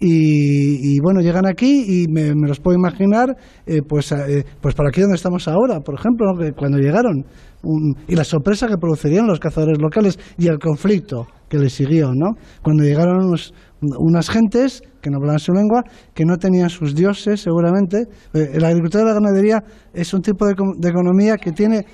Y, 0.00 0.94
y, 0.94 1.00
bueno, 1.00 1.20
llegan 1.20 1.44
aquí 1.46 2.02
y 2.04 2.06
me, 2.08 2.30
los 2.46 2.60
puedo 2.60 2.78
imaginar, 2.78 3.36
eh, 3.66 3.80
pues, 3.86 4.12
eh, 4.12 4.44
pues 4.60 4.74
por 4.76 4.86
aquí 4.86 5.00
donde 5.00 5.16
estamos 5.16 5.48
ahora, 5.48 5.80
por 5.80 5.96
ejemplo, 5.98 6.26
cuando 6.56 6.78
llegaron, 6.78 7.24
un- 7.64 7.96
y 8.06 8.14
la 8.14 8.22
sorpresa 8.22 8.68
que 8.68 8.76
producirían 8.76 9.26
los 9.26 9.40
cazadores 9.40 9.78
locales 9.80 10.16
y 10.38 10.46
el 10.46 10.58
conflicto 10.60 11.26
que 11.48 11.58
les 11.58 11.72
siguió, 11.72 12.12
¿no? 12.14 12.34
Cuando 12.62 12.84
llegaron 12.84 13.26
unos- 13.26 13.52
unas 13.80 14.30
gentes 14.30 14.82
que 15.02 15.10
no 15.10 15.16
hablaban 15.16 15.40
su 15.40 15.52
lengua, 15.52 15.82
que 16.14 16.24
no 16.24 16.36
tenían 16.36 16.68
sus 16.70 16.94
dioses, 16.94 17.40
seguramente. 17.40 18.04
Eh, 18.34 18.58
la 18.60 18.68
agricultura 18.68 19.02
y 19.02 19.06
la 19.06 19.14
ganadería 19.14 19.64
es 19.92 20.14
un 20.14 20.20
tipo 20.22 20.46
de, 20.46 20.52
eco- 20.52 20.74
de 20.78 20.88
economía 20.90 21.36
que 21.36 21.50
tiene 21.50 21.84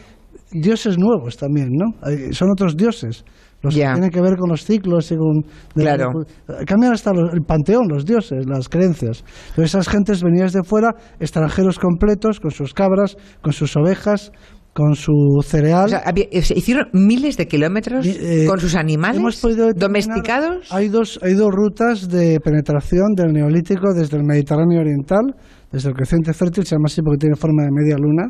dioses 0.52 0.99
nuevos 0.99 1.37
también, 1.38 1.70
¿no? 1.73 1.87
Son 2.32 2.50
otros 2.50 2.76
dioses. 2.76 3.25
Los 3.64 3.75
que 3.75 3.80
tienen 3.80 4.11
que 4.11 4.21
ver 4.21 4.37
con 4.37 4.50
los 4.50 4.64
ciclos 4.64 5.11
y 5.11 5.16
con... 5.16 5.40
de 5.75 5.85
la 5.85 5.94
Claro. 5.97 6.11
agricu- 6.12 6.64
Cambian 6.66 6.92
hasta 6.92 7.12
los- 7.12 7.33
el 7.33 7.40
panteón, 7.42 7.88
los 7.88 8.04
dioses, 8.04 8.47
las 8.47 8.68
creencias. 8.68 9.25
Entonces 9.50 9.75
esas 9.75 9.88
gentes 9.88 10.23
venían 10.23 10.49
de 10.49 10.62
fuera, 10.62 10.90
extranjeros 11.18 11.78
completos, 11.78 12.40
con 12.40 12.50
sus 12.50 12.75
cabras, 12.75 13.16
con 13.42 13.52
sus 13.52 13.76
ovejas, 13.76 14.30
con 14.74 14.94
su 14.96 15.12
cereal. 15.42 15.84
O 15.86 15.88
sea, 15.88 16.02
había- 16.04 16.26
eh, 16.32 16.42
se 16.42 16.52
hicieron 16.58 16.88
miles 16.92 17.36
de 17.36 17.46
kilómetros 17.46 18.04
Eh, 18.06 18.44
con 18.48 18.58
sus 18.60 18.74
animales 18.74 19.18
hemos 19.20 19.40
podido 19.40 19.72
domesticados. 19.72 20.70
Hay 20.72 20.88
dos, 20.88 21.18
hay 21.22 21.34
dos 21.34 21.50
rutas 21.52 22.08
de 22.08 22.40
penetración 22.40 23.14
del 23.14 23.32
neolítico 23.32 23.94
desde 23.94 24.16
el 24.16 24.24
Mediterráneo 24.24 24.80
Oriental, 24.80 25.34
desde 25.70 25.88
el 25.90 25.94
creciente 25.94 26.32
fértil, 26.34 26.64
se 26.64 26.74
llama 26.74 26.86
así 26.86 27.00
porque 27.02 27.18
tiene 27.18 27.36
forma 27.36 27.62
de 27.62 27.70
media 27.70 27.96
luna. 27.96 28.24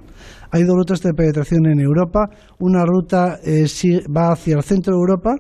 Hay 0.51 0.65
dos 0.65 0.77
rutas 0.77 1.01
de 1.01 1.13
penetración 1.15 1.67
en 1.67 1.81
Europa. 1.81 2.29
Una 2.61 2.85
ruta 2.85 3.39
eh, 3.43 3.65
va 4.15 4.33
hacia 4.33 4.57
el 4.57 4.63
centro 4.63 4.93
de 4.95 4.99
Europa 5.01 5.35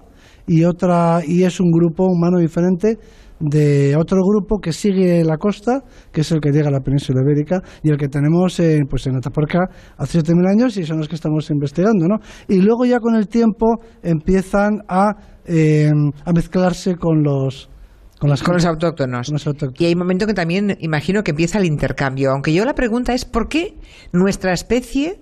y 0.46 0.64
otra 0.64 1.20
y 1.26 1.42
es 1.44 1.60
un 1.60 1.70
grupo 1.70 2.06
humano 2.06 2.38
diferente 2.38 2.96
de 3.40 3.96
otro 3.96 4.20
grupo 4.22 4.58
que 4.60 4.72
sigue 4.72 5.24
la 5.24 5.36
costa, 5.36 5.82
que 6.12 6.20
es 6.22 6.32
el 6.32 6.40
que 6.40 6.50
llega 6.50 6.68
a 6.68 6.72
la 6.72 6.80
península 6.80 7.20
ibérica 7.22 7.60
y 7.82 7.90
el 7.90 7.96
que 7.96 8.08
tenemos 8.08 8.58
eh, 8.60 8.82
pues 8.88 9.06
en 9.06 9.16
Atapuerca 9.16 9.68
hace 9.96 10.20
7.000 10.20 10.48
años 10.48 10.76
y 10.76 10.84
son 10.84 10.98
los 10.98 11.08
que 11.08 11.16
estamos 11.16 11.50
investigando, 11.50 12.06
¿no? 12.06 12.16
Y 12.48 12.60
luego 12.60 12.84
ya 12.84 12.98
con 13.00 13.14
el 13.14 13.28
tiempo 13.28 13.80
empiezan 14.02 14.82
a, 14.88 15.16
eh, 15.46 15.90
a 16.24 16.32
mezclarse 16.32 16.96
con 16.96 17.22
los 17.22 17.70
con 18.20 18.30
las 18.30 18.42
Con 18.42 18.54
los 18.54 18.64
autóctonos. 18.64 19.26
con 19.26 19.34
los 19.34 19.46
autóctonos. 19.46 19.80
Y 19.80 19.86
hay 19.86 19.92
un 19.92 19.98
momento 19.98 20.26
que 20.26 20.34
también 20.34 20.76
imagino 20.80 21.22
que 21.22 21.32
empieza 21.32 21.58
el 21.58 21.66
intercambio. 21.66 22.30
Aunque 22.30 22.54
yo 22.54 22.64
la 22.64 22.74
pregunta 22.74 23.12
es 23.12 23.24
¿por 23.24 23.48
qué 23.48 23.76
nuestra 24.12 24.52
especie 24.52 25.20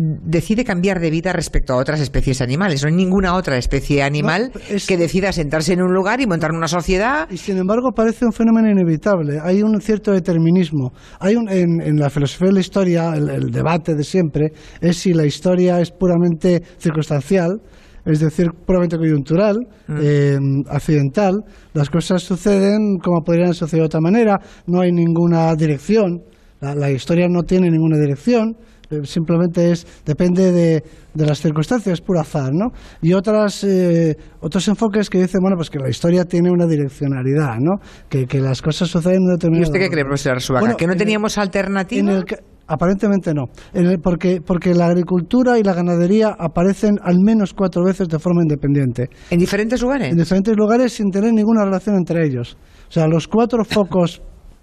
decide 0.00 0.64
cambiar 0.64 1.00
de 1.00 1.10
vida 1.10 1.32
respecto 1.32 1.72
a 1.72 1.76
otras 1.76 2.00
especies 2.00 2.40
animales? 2.40 2.82
No 2.82 2.88
hay 2.88 2.94
ninguna 2.94 3.34
otra 3.34 3.58
especie 3.58 4.02
animal 4.02 4.52
No, 4.54 4.60
es- 4.76 4.86
que 4.86 4.96
decida 4.96 5.32
sentarse 5.32 5.72
en 5.72 5.82
un 5.82 5.92
lugar 5.92 6.20
y 6.20 6.26
montar 6.26 6.52
una 6.52 6.68
sociedad. 6.68 7.28
Y 7.30 7.36
sin 7.36 7.58
embargo 7.58 7.90
parece 7.94 8.24
un 8.24 8.32
fenómeno 8.32 8.70
inevitable. 8.70 9.40
Hay 9.42 9.62
un 9.62 9.80
cierto 9.80 10.12
determinismo. 10.12 10.92
Hay 11.18 11.34
un, 11.34 11.48
en, 11.48 11.80
en 11.82 11.96
la 11.98 12.10
filosofía 12.10 12.46
de 12.48 12.54
la 12.54 12.60
historia, 12.60 13.12
el, 13.14 13.28
el 13.28 13.50
debate 13.50 13.94
de 13.94 14.04
siempre 14.04 14.52
es 14.80 14.96
si 14.98 15.12
la 15.12 15.26
historia 15.26 15.80
es 15.80 15.90
puramente 15.90 16.62
circunstancial, 16.78 17.60
es 18.04 18.20
decir, 18.20 18.46
puramente 18.64 18.96
coyuntural, 18.96 19.56
eh, 20.00 20.38
accidental. 20.70 21.34
Las 21.74 21.90
cosas 21.90 22.22
suceden 22.22 22.98
como 23.02 23.20
podrían 23.22 23.52
suceder 23.52 23.82
de 23.82 23.86
otra 23.86 24.00
manera. 24.00 24.38
No 24.66 24.80
hay 24.80 24.92
ninguna 24.92 25.54
dirección. 25.56 26.22
La, 26.60 26.74
la 26.74 26.90
historia 26.90 27.26
no 27.28 27.42
tiene 27.42 27.68
ninguna 27.70 27.98
dirección. 27.98 28.54
Eh, 28.90 29.00
Simplemente 29.04 29.70
es 29.72 29.86
depende 30.04 30.52
de, 30.52 30.82
de 31.14 31.26
las 31.26 31.40
circunstancias, 31.40 31.94
es 31.94 32.00
puro 32.00 32.20
azar, 32.20 32.50
¿no? 32.52 32.68
Y 33.02 33.12
otras 33.12 33.64
eh, 33.64 34.16
otros 34.40 34.66
enfoques 34.68 35.10
que 35.10 35.18
dicen, 35.18 35.40
bueno, 35.40 35.56
pues 35.56 35.70
que 35.70 35.78
la 35.78 35.88
historia 35.90 36.24
tiene 36.24 36.50
una 36.50 36.66
direccionalidad, 36.66 37.56
¿no? 37.60 37.76
Que, 38.08 38.26
que 38.26 38.40
las 38.40 38.62
cosas 38.62 38.88
suceden 38.88 39.24
de 39.26 39.32
¿Y 39.32 39.36
determinado 39.36 39.64
usted 39.70 39.80
qué 39.80 39.90
cree, 39.90 40.04
profesor 40.04 40.32
Arzuaga? 40.32 40.60
Bueno, 40.60 40.76
¿Que 40.76 40.86
no 40.86 40.92
el- 40.92 40.98
teníamos 40.98 41.36
en 41.36 41.42
alternativa? 41.42 42.12
el 42.12 42.24
aparentemente 42.70 43.32
no, 43.32 43.44
el- 43.72 43.98
porque, 43.98 44.40
porque 44.44 44.74
la 44.74 44.86
agricultura 44.86 45.58
y 45.58 45.62
la 45.62 45.72
ganadería 45.72 46.34
aparecen 46.38 46.98
al 47.02 47.16
menos 47.24 47.54
cuatro 47.54 47.82
veces 47.82 48.08
de 48.08 48.18
forma 48.18 48.42
independiente, 48.42 49.08
¿En 49.30 49.38
diferentes 49.38 49.80
lugares? 49.80 50.12
en 50.12 50.18
diferentes 50.18 50.54
lugares 50.56 50.92
sin 50.92 51.10
tener 51.10 51.32
ninguna 51.32 51.64
relación 51.64 51.96
entre 51.96 52.26
ellos. 52.26 52.58
O 52.88 52.92
sea, 52.92 53.06
los 53.06 53.26
cuatro 53.26 53.64
focos 53.64 54.20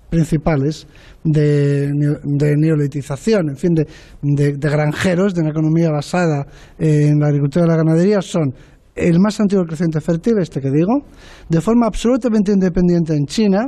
principales 0.10 0.88
de, 1.24 1.88
de 2.24 2.56
neolitización, 2.58 3.50
en 3.50 3.58
fin, 3.58 3.74
de, 3.74 3.88
de- 4.22 4.70
granjeros, 4.70 5.34
de 5.34 5.42
una 5.42 5.52
economía 5.52 5.90
basada 5.92 6.46
en 6.78 7.20
la 7.20 7.28
agricultura 7.28 7.66
y 7.66 7.70
la 7.70 7.78
ganadería 7.78 8.22
son 8.22 8.54
el 8.96 9.20
más 9.20 9.40
antiguo 9.40 9.66
creciente 9.66 10.00
fértil, 10.00 10.36
este 10.40 10.62
que 10.62 10.70
digo, 10.72 11.04
de 11.50 11.60
forma 11.62 11.88
absolutamente 11.88 12.52
independiente 12.52 13.14
en 13.14 13.26
China. 13.26 13.68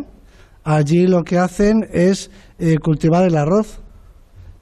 Allí 0.64 1.08
lo 1.08 1.24
que 1.24 1.38
hacen 1.38 1.82
es 1.92 2.30
eh, 2.60 2.78
cultivar 2.78 3.24
el 3.26 3.36
arroz, 3.36 3.80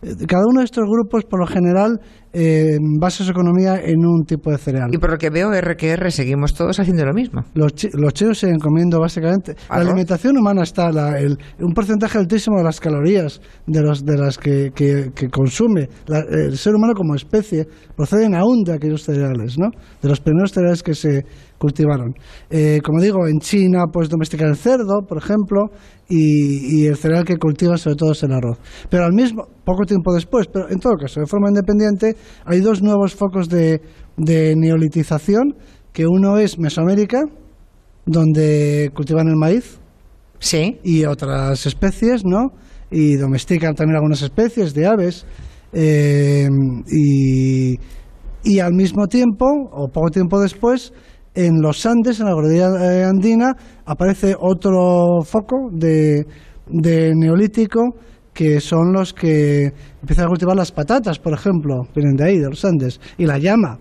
Eh, 0.01 0.25
cada 0.27 0.44
uno 0.46 0.60
de 0.60 0.65
estos 0.65 0.84
grupos, 0.86 1.24
por 1.24 1.39
lo 1.39 1.48
general, 1.48 2.00
eh, 2.38 2.77
basa 3.00 3.24
su 3.24 3.32
economía 3.32 3.80
en 3.82 4.06
un 4.06 4.25
tipo 4.25 4.51
de 4.51 4.58
cereal. 4.58 4.89
Y 4.94 4.98
por 4.98 5.10
lo 5.12 5.18
que 5.18 5.30
veo, 5.30 5.50
RQR, 5.54 6.12
seguimos 6.12 6.54
todos 6.54 6.77
haciendo 6.80 7.06
lo 7.06 7.13
mismo. 7.13 7.44
Los, 7.54 7.72
los 7.94 8.13
chinos 8.13 8.39
siguen 8.39 8.60
comiendo 8.60 9.00
básicamente. 9.00 9.54
La 9.70 9.75
¿Arroz? 9.75 9.88
alimentación 9.88 10.38
humana 10.38 10.63
está, 10.63 10.92
la- 10.92 11.18
el- 11.18 11.38
un 11.60 11.74
porcentaje 11.74 12.18
altísimo 12.18 12.58
de 12.58 12.63
las 12.65 12.80
calorías 12.82 13.39
de, 13.65 13.82
los, 13.82 14.04
de 14.06 14.18
las 14.18 14.38
que, 14.38 14.72
que- 14.75 15.12
que 15.15 15.30
consume 15.30 15.88
la- 16.08 16.25
el 16.30 16.58
ser 16.58 16.75
humano 16.75 16.94
como 16.94 17.15
especie 17.15 17.65
proceden 17.96 18.36
aún 18.36 18.63
de 18.65 18.74
aquellos 18.74 19.04
cereales, 19.04 19.58
¿no? 19.58 19.70
De 20.01 20.10
los 20.10 20.20
primeros 20.20 20.51
cereales 20.51 20.84
que 20.84 20.94
se 20.94 21.24
cultivaron. 21.58 22.14
Eh, 22.50 22.80
como 22.84 23.02
digo, 23.02 23.28
en 23.28 23.40
China, 23.40 23.86
pues 23.92 24.10
domestican 24.10 24.50
el 24.50 24.56
cerdo, 24.58 25.02
por 25.08 25.18
ejemplo, 25.18 25.70
y, 26.10 26.82
y 26.82 26.86
el 26.88 26.98
cereal 26.98 27.24
que 27.26 27.38
cultivan 27.38 27.78
sobre 27.78 27.96
todo 27.96 28.12
es 28.12 28.24
el 28.24 28.32
arroz. 28.34 28.60
Pero 28.90 29.06
al 29.06 29.14
mismo, 29.14 29.44
poco 29.64 29.86
tiempo 29.86 30.14
después, 30.14 30.48
pero 30.52 30.70
en 30.70 30.80
todo 30.80 30.94
caso, 31.00 31.20
de 31.20 31.26
forma 31.28 31.50
independiente, 31.50 32.16
hay 32.46 32.60
dos 32.60 32.82
nuevos 32.82 33.16
focos 33.16 33.50
de, 33.50 33.82
de 34.18 34.56
neolitización, 34.56 35.56
que 35.94 36.06
uno 36.08 36.38
es 36.38 36.60
Mesoamérica, 36.60 37.22
donde 38.06 38.92
cultivan 38.94 39.28
el 39.30 39.36
maíz 39.36 39.80
Sí. 40.40 40.78
y 40.84 41.06
otras 41.06 41.66
especies, 41.66 42.24
¿no? 42.26 42.50
Y 42.92 43.16
domestican 43.16 43.74
también 43.74 43.96
algunas 43.96 44.22
especies 44.22 44.74
de 44.74 44.86
aves. 44.86 45.26
eh, 45.74 46.48
y, 46.92 47.76
y 48.44 48.60
al 48.60 48.74
mismo 48.74 49.08
tiempo, 49.08 49.46
o 49.72 49.88
poco 49.88 50.10
tiempo 50.12 50.40
después, 50.40 50.94
en 51.36 51.62
los 51.62 51.86
Andes, 51.86 52.20
en 52.20 52.25
la 52.27 52.34
cordillera 52.34 52.94
eh, 52.94 53.04
andina, 53.04 53.54
aparece 53.86 54.36
otro 54.39 55.22
foco 55.24 55.70
de, 55.72 56.25
de 56.68 57.12
neolítico 57.15 57.96
que 58.34 58.60
son 58.60 58.92
los 58.92 59.13
que 59.13 59.72
empiezan 60.01 60.25
a 60.25 60.27
cultivar 60.27 60.56
las 60.58 60.72
patatas, 60.72 61.20
por 61.20 61.34
ejemplo, 61.34 61.84
vienen 61.96 62.15
de 62.15 62.25
ahí, 62.25 62.38
de 62.39 62.50
los 62.50 62.65
Andes, 62.65 63.00
y 63.18 63.25
la 63.25 63.38
llama 63.38 63.77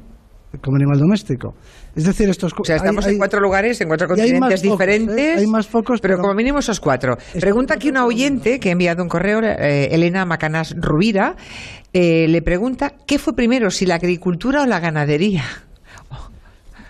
como 0.62 0.76
animal 0.76 0.99
doméstico. 1.00 1.54
Es 1.96 2.04
decir, 2.04 2.28
estos 2.28 2.52
O 2.56 2.64
sea, 2.64 2.76
estamos 2.76 3.06
en 3.08 3.18
cuatro 3.18 3.40
lugares, 3.40 3.80
en 3.80 3.88
cuatro 3.88 4.06
hay 4.12 4.32
continentes 4.32 4.62
focos, 4.62 4.64
¿eh? 4.64 4.70
diferentes. 4.70 5.38
Hay 5.38 5.46
más 5.49 5.66
focos, 5.66 6.00
pero, 6.00 6.14
pero- 6.14 6.23
como 6.23 6.34
mínimo 6.34 6.61
esos 6.61 6.78
cuatro. 6.78 7.16
Pregunta 7.40 7.75
aquí 7.75 7.88
una 7.88 8.06
oyente 8.06 8.61
que 8.61 8.68
ha 8.68 8.73
enviado 8.73 9.02
un 9.02 9.08
correo, 9.08 9.40
eh, 9.42 9.88
Elena 9.90 10.25
Macanas 10.25 10.75
Rubira, 10.76 11.34
eh, 11.92 12.26
le 12.28 12.42
pregunta, 12.42 12.92
¿qué 13.06 13.18
fue 13.18 13.34
primero, 13.34 13.70
si 13.70 13.87
la 13.87 13.96
agricultura 13.96 14.62
o 14.62 14.66
la 14.66 14.78
ganadería? 14.80 15.42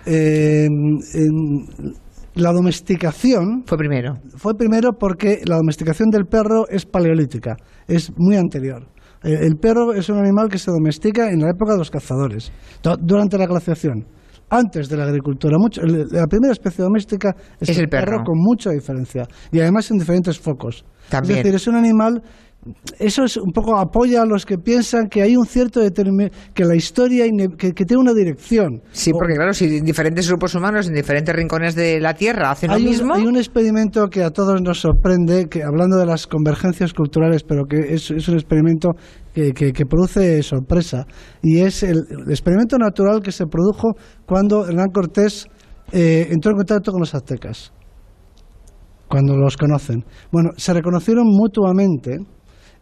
Eh, 0.07 0.67
en- 0.67 1.95
la 2.35 2.51
domesticación 2.53 3.63
Fue 3.65 3.79
primero. 3.79 4.19
fue 4.37 4.55
primero 4.57 4.91
porque 4.99 5.41
la 5.47 5.57
domesticación 5.57 6.11
del 6.11 6.25
perro 6.27 6.67
es 6.69 6.85
paleolítica, 6.85 7.57
es 7.87 8.11
muy 8.17 8.37
anterior. 8.37 8.89
El 9.23 9.55
perro 9.57 9.93
es 9.95 10.09
un 10.11 10.19
animal 10.19 10.49
que 10.51 10.59
se 10.59 10.71
domestica 10.71 11.31
en 11.31 11.41
la 11.41 11.51
época 11.51 11.73
de 11.73 11.79
los 11.79 11.91
cazadores, 11.91 12.53
du- 12.83 12.97
durante 13.01 13.39
la 13.39 13.47
glaciación, 13.47 14.05
antes 14.51 14.89
de 14.89 14.97
la 14.97 15.05
agricultura. 15.05 15.57
Mucho, 15.59 15.81
la 15.83 16.27
primera 16.27 16.53
especie 16.53 16.83
doméstica 16.85 17.35
es, 17.61 17.69
Es 17.71 17.79
el 17.79 17.89
perro. 17.89 18.23
con 18.25 18.37
mucha 18.37 18.71
diferencia 18.71 19.27
y 19.53 19.61
además 19.61 19.91
en 19.93 19.99
diferentes 19.99 20.39
focos. 20.39 20.85
También. 21.09 21.39
Es 21.39 21.45
decir, 21.45 21.57
es 21.57 21.67
un 21.67 21.77
animal 21.77 22.23
eso 22.99 23.25
es 23.25 23.37
un 23.37 23.53
poco 23.53 23.79
apoya 23.79 24.23
a 24.23 24.27
los 24.27 24.47
que 24.47 24.57
piensan 24.57 25.09
que 25.09 25.23
hay 25.23 25.37
un 25.37 25.45
cierto 25.45 25.81
que 26.55 26.65
la 26.65 26.75
historia 26.75 27.27
que, 27.59 27.73
tiene 27.73 28.01
una 28.01 28.15
dirección. 28.15 28.81
Sí, 28.91 29.13
porque 29.13 29.35
claro, 29.35 29.53
si 29.53 29.81
diferentes 29.81 30.27
grupos 30.29 30.55
humanos 30.55 30.89
en 30.89 30.95
diferentes 30.95 31.35
rincones 31.35 31.75
de 31.75 32.01
la 32.01 32.15
Tierra 32.15 32.51
hacen 32.51 32.71
lo 32.71 32.79
mismo. 32.79 33.15
hay 33.15 33.27
un 33.27 33.37
experimento 33.37 34.09
que 34.09 34.23
a 34.23 34.31
todos 34.31 34.63
nos 34.63 34.81
sorprende, 34.81 35.47
que 35.49 35.63
hablando 35.63 35.99
de 35.99 36.07
las 36.07 36.27
convergencias 36.27 36.95
culturales, 36.95 37.43
pero 37.43 37.65
que 37.67 37.95
es, 37.95 38.11
un 38.11 38.35
experimento 38.35 38.93
que, 39.35 39.73
produce 39.89 40.43
sorpresa, 40.43 41.07
y 41.43 41.61
es 41.61 41.83
el, 41.83 42.05
experimento 42.31 42.79
natural 42.79 43.21
que 43.23 43.33
se 43.33 43.47
produjo 43.47 43.95
cuando 44.25 44.67
Hernán 44.67 44.89
Cortés 44.91 45.49
eh, 45.93 46.29
entró 46.31 46.53
en 46.53 46.57
contacto 46.57 46.93
con 46.93 47.01
los 47.01 47.15
aztecas 47.15 47.74
cuando 49.09 49.37
los 49.37 49.57
conocen. 49.57 50.05
Bueno, 50.31 50.51
se 50.57 50.73
reconocieron 50.73 51.25
mutuamente 51.27 52.19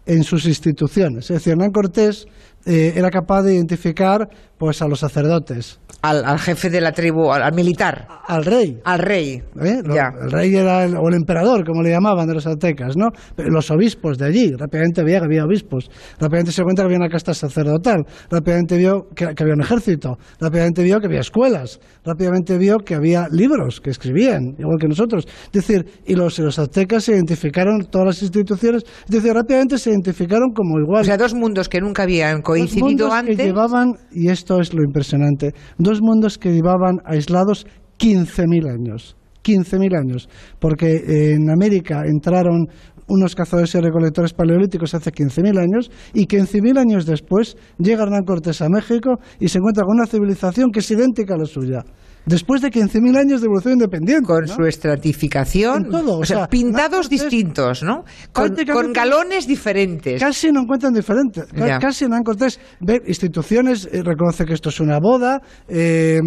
en 0.06 0.22
sus 0.24 0.46
instituciones. 0.46 1.30
Es 1.30 1.36
decir, 1.38 1.52
Hernán 1.52 1.70
Cortés 1.70 2.26
eh, 2.64 2.92
era 2.97 3.11
capaz 3.11 3.42
de 3.42 3.54
identificar 3.54 4.28
pues 4.62 4.81
a 4.81 4.87
los 4.87 5.00
sacerdotes. 5.00 5.81
Al, 6.02 6.38
jefe 6.38 6.71
de 6.71 6.81
la 6.81 6.92
tribu, 6.92 7.33
al, 7.33 7.52
militar. 7.52 8.07
al 8.26 8.45
rey. 8.45 8.78
Al 8.85 8.99
rey. 9.00 9.42
¿Eh? 9.61 9.83
El 9.85 10.31
rey 10.31 10.54
era 10.54 10.85
el, 10.85 10.97
o 10.97 11.09
el 11.09 11.14
emperador, 11.14 11.64
como 11.64 11.83
le 11.83 11.90
llamaban 11.90 12.26
de 12.28 12.35
los 12.35 12.47
aztecas, 12.47 12.97
¿no? 12.97 13.09
Los 13.37 13.71
obispos 13.71 14.19
de 14.19 14.26
allí. 14.26 14.52
Rápidamente 14.57 15.02
veía 15.02 15.19
que 15.19 15.26
había 15.26 15.45
obispos. 15.45 15.90
Rápidamente 16.19 16.52
se 16.52 16.62
cuenta 16.62 16.83
que 16.83 16.87
había 16.87 16.99
una 16.99 17.09
casta 17.09 17.35
sacerdotal. 17.35 18.04
Rápidamente 18.31 18.76
vio 18.76 19.07
que, 19.14 19.26
había 19.26 19.54
un 19.54 19.62
ejército. 19.62 20.16
Rápidamente 20.40 20.83
vio 20.83 21.00
que 21.00 21.07
había 21.07 21.21
escuelas. 21.21 21.81
Rápidamente 22.04 22.59
vio 22.59 22.78
que 22.78 22.95
había 22.95 23.26
libros 23.31 23.81
que 23.81 23.90
escribían, 23.90 24.54
igual 24.59 24.78
que 24.81 24.88
nosotros. 24.88 25.26
Es 25.47 25.52
decir, 25.52 25.87
y 26.04 26.14
los, 26.14 26.38
los 26.38 26.59
aztecas 26.59 27.04
se 27.04 27.12
identificaron, 27.12 27.87
todas 27.90 28.07
las 28.07 28.23
instituciones, 28.23 28.85
es 29.04 29.11
decir, 29.11 29.33
rápidamente 29.33 29.78
se 29.78 29.90
identificaron 29.90 30.52
como 30.52 30.78
igual. 30.81 31.02
O 31.02 31.04
sea, 31.04 31.16
dos 31.16 31.35
mundos 31.35 31.69
que 31.69 31.81
nunca 31.81 32.04
habían 32.04 32.42
coincidido 32.52 33.12
antes. 33.12 33.37
Que 33.37 33.44
llevaban, 33.44 33.94
y 34.12 34.28
esto 34.28 34.61
es 34.61 34.73
lo 34.75 34.82
impresionante, 34.82 35.52
dos 35.78 36.00
mundos 36.00 36.38
que 36.38 36.52
llevaban 36.52 36.99
aislados 37.04 37.66
15.000 37.99 38.71
años. 38.71 39.16
15.000 39.42 39.99
años, 39.99 40.28
porque 40.61 41.32
en 41.35 41.50
América 41.50 42.02
entraron 42.06 42.68
unos 43.09 43.35
cazadores 43.35 43.75
y 43.75 43.80
recolectores 43.80 44.32
paleolíticos 44.32 44.94
hace 44.94 45.11
15.000 45.11 45.59
años 45.59 45.90
y 46.14 46.26
15.000 46.26 46.78
años 46.78 47.06
después 47.06 47.56
llega 47.78 48.04
Hernán 48.04 48.25
Cortés 48.25 48.62
a 48.62 48.68
México 48.68 49.16
y 49.40 49.49
se 49.49 49.59
encuentra 49.59 49.85
con 49.85 49.97
una 49.97 50.06
civilización 50.06 50.71
que 50.71 50.78
es 50.78 50.90
idéntica 50.90 51.35
a 51.35 51.38
la 51.38 51.44
suya 51.44 51.82
después 52.26 52.60
de 52.62 52.70
15.000 52.70 53.18
años 53.18 53.40
de 53.40 53.46
evolución 53.46 53.74
independiente. 53.74 54.26
Con 54.26 54.46
su 54.46 54.62
estratificación, 54.62 55.88
o, 55.92 56.24
sea, 56.24 56.46
pintados 56.46 57.08
distintos, 57.08 57.82
¿no? 57.82 58.04
Con, 58.32 58.92
galones 58.92 59.46
diferentes. 59.46 60.20
Casi 60.20 60.50
no 60.52 60.62
encuentran 60.62 60.92
diferentes. 60.92 61.46
Casi 61.80 62.04
Hernán 62.04 62.22
Cortés 62.22 62.60
ve 62.80 63.02
instituciones, 63.06 63.88
eh, 63.90 64.02
reconoce 64.02 64.44
que 64.44 64.54
esto 64.54 64.68
es 64.68 64.80
una 64.80 64.98
boda, 64.98 65.40
eh, 65.68 66.20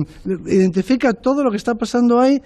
identifica 0.45 1.13
todo 1.13 1.43
lo 1.43 1.51
que 1.51 1.57
está 1.57 1.75
pasando 1.75 2.19
ahí 2.19 2.41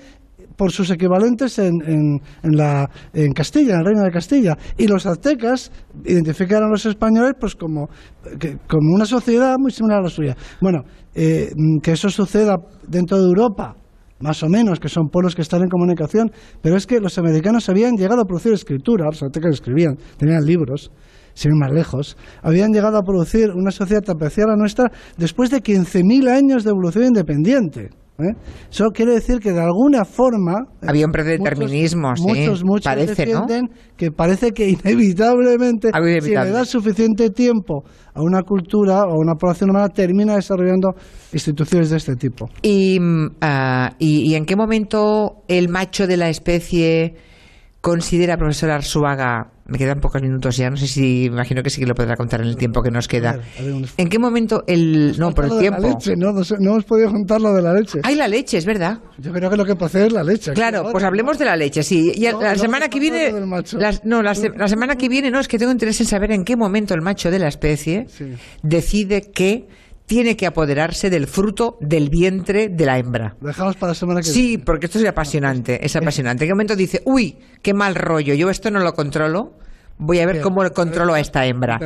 por 0.56 0.72
sus 0.72 0.92
equivalentes 0.92 1.58
en, 1.60 1.82
en, 1.86 2.20
la, 2.44 2.90
en 3.14 3.32
Castilla, 3.34 3.76
en 3.76 3.80
el 3.80 3.86
Reino 3.86 4.04
de 4.04 4.12
Castilla. 4.12 4.58
Y 4.78 4.88
los 4.88 5.06
aztecas 5.06 5.72
identificaron 6.06 6.70
a 6.70 6.72
los 6.72 6.86
españoles 6.86 7.34
pues 7.40 7.56
como, 7.56 7.90
como 8.68 8.94
una 8.94 9.06
sociedad 9.06 9.56
muy 9.58 9.72
similar 9.72 10.00
a 10.00 10.04
la 10.04 10.10
suya. 10.10 10.36
Bueno, 10.62 10.84
eh, 11.16 11.50
que 11.82 11.92
eso 11.92 12.10
suceda 12.10 12.58
dentro 12.88 13.18
de 13.18 13.28
Europa, 13.28 13.76
más 14.20 14.44
o 14.44 14.50
menos, 14.50 14.80
que 14.80 14.90
son 14.90 15.08
pueblos 15.08 15.36
que 15.36 15.42
están 15.42 15.62
en 15.64 15.70
comunicación, 15.70 16.32
pero 16.62 16.76
es 16.76 16.86
que 16.86 17.00
los 17.00 17.18
americanos 17.18 17.70
habían 17.70 17.96
llegado 17.96 18.22
a 18.22 18.26
producir 18.26 18.54
escritura, 18.54 19.06
los 19.06 19.24
aztecas 19.24 19.54
escribían, 19.54 19.98
tenían 20.18 20.44
libros, 20.46 20.92
sin 21.34 21.52
ir 21.52 21.58
más 21.58 21.72
lejos, 21.72 22.18
habían 22.42 22.72
llegado 22.74 22.98
a 22.98 23.04
producir 23.04 23.52
una 23.52 23.72
sociedad 23.72 24.02
tan 24.02 24.18
a 24.18 24.56
nuestra 24.58 24.92
después 25.18 25.50
de 25.50 25.64
15.000 25.64 26.30
años 26.30 26.64
de 26.64 26.72
evolución 26.72 27.06
independiente. 27.06 27.90
¿Eh? 28.20 28.34
Eso 28.72 28.86
quiere 28.94 29.14
decir 29.14 29.40
que 29.40 29.52
de 29.52 29.62
alguna 29.62 30.06
forma 30.06 30.66
había 30.86 31.06
un 31.06 31.12
predeterminismo, 31.12 32.10
muchos, 32.18 32.64
muchos, 32.64 32.86
parece, 32.86 33.26
defienden 33.26 33.70
que 33.96 34.12
parece 34.12 34.52
que 34.52 34.70
inevitablemente 34.70 35.90
si 36.22 36.30
le 36.30 36.52
da 36.52 36.66
suficiente 36.66 37.30
tiempo 37.30 37.84
a 38.14 38.22
una 38.22 38.44
cultura 38.44 39.04
o 39.04 39.14
a 39.14 39.18
una 39.18 39.36
población 39.36 39.70
humana 39.70 39.90
termina 39.90 40.36
desarrollando 40.36 40.90
instituciones 41.34 41.90
de 41.90 41.98
este 41.98 42.16
tipo. 42.16 42.50
¿Y, 42.62 43.00
mm, 43.00 43.38
ah, 43.42 43.92
y, 44.00 44.32
y 44.32 44.36
en 44.36 44.46
qué 44.46 44.56
momento 44.56 45.44
el 45.48 45.70
macho 45.70 46.08
de 46.08 46.18
la 46.18 46.30
especie 46.30 47.16
considera, 47.82 48.38
profesor 48.38 48.72
Arzuaga, 48.72 49.52
me 49.70 49.78
quedan 49.78 50.00
pocos 50.00 50.22
minutos 50.22 50.58
ya, 50.58 50.70
no 50.70 50.78
sé 50.78 50.88
si, 50.88 51.26
imagino 51.26 51.64
que 51.64 51.70
sí 51.70 51.80
que 51.80 51.88
lo 51.88 51.96
podrá 51.96 52.16
contar 52.16 52.42
en 52.42 52.48
el 52.48 52.56
tiempo 52.56 52.82
que 52.82 52.92
nos 52.92 53.08
queda. 53.08 53.40
¿En 53.98 54.10
qué 54.10 54.20
momento 54.20 54.64
el... 54.68 55.18
No, 55.18 55.32
por 55.32 55.46
el 55.46 55.60
tiempo. 55.60 55.82
La 55.82 55.90
leche, 55.90 56.16
¿no? 56.16 56.32
No, 56.32 56.72
hemos 56.72 56.86
podido 56.86 57.10
juntar 57.10 57.42
lo 57.42 57.54
de 57.54 57.62
la 57.62 57.74
leche. 57.74 58.00
Hay 58.04 58.16
la 58.16 58.28
leche, 58.28 58.58
es 58.58 58.66
verdad. 58.66 59.00
Yo 59.18 59.32
creo 59.32 59.50
que 59.50 59.58
lo 59.58 59.66
que 59.66 59.76
puede 59.76 60.08
es 60.08 60.14
la 60.14 60.24
leche. 60.24 60.54
Claro, 60.54 60.90
pues 60.92 61.04
hablemos 61.04 61.38
de 61.38 61.46
la 61.46 61.56
leche, 61.56 61.84
sí. 61.84 62.12
Y 62.16 62.24
la 62.24 62.56
semana 62.56 62.90
que 62.90 63.00
viene... 63.00 63.32
no, 64.04 64.22
la, 64.22 64.36
semana 64.36 64.96
que 64.96 65.10
viene, 65.10 65.32
no, 65.32 65.40
es 65.40 65.48
que 65.48 65.58
tengo 65.58 65.72
interés 65.72 66.00
en 66.02 66.08
saber 66.08 66.32
en 66.32 66.44
qué 66.44 66.56
momento 66.56 66.94
el 66.94 67.02
macho 67.02 67.32
de 67.32 67.40
la 67.40 67.48
especie 67.48 68.08
decide 68.64 69.32
que 69.32 69.68
tiene 70.10 70.36
que 70.36 70.48
apoderarse 70.48 71.12
del 71.12 71.28
fruto 71.28 71.78
del 71.80 72.10
vientre 72.10 72.68
de 72.68 72.84
la 72.84 72.98
hembra. 72.98 73.36
dejamos 73.42 73.76
para 73.76 73.92
la 73.92 73.94
semana 73.94 74.22
que 74.22 74.32
viene. 74.32 74.50
Sí, 74.50 74.58
porque 74.58 74.88
esto 74.88 74.98
es 74.98 75.06
apasionante, 75.06 75.86
es 75.86 75.96
apasionante. 75.96 76.46
¿En 76.46 76.50
qué 76.50 76.54
momento 76.56 76.76
dice, 76.76 77.04
uy, 77.06 77.38
qué 77.62 77.76
mal 77.76 77.94
rollo, 77.94 78.34
yo 78.34 78.50
esto 78.50 78.72
no 78.72 78.80
lo 78.80 78.94
controlo? 78.94 79.54
Voy 80.02 80.20
a 80.20 80.26
ver 80.26 80.40
cómo 80.40 80.64
controlo 80.72 81.14
a 81.14 81.20
esta 81.20 81.46
hembra. 81.46 81.78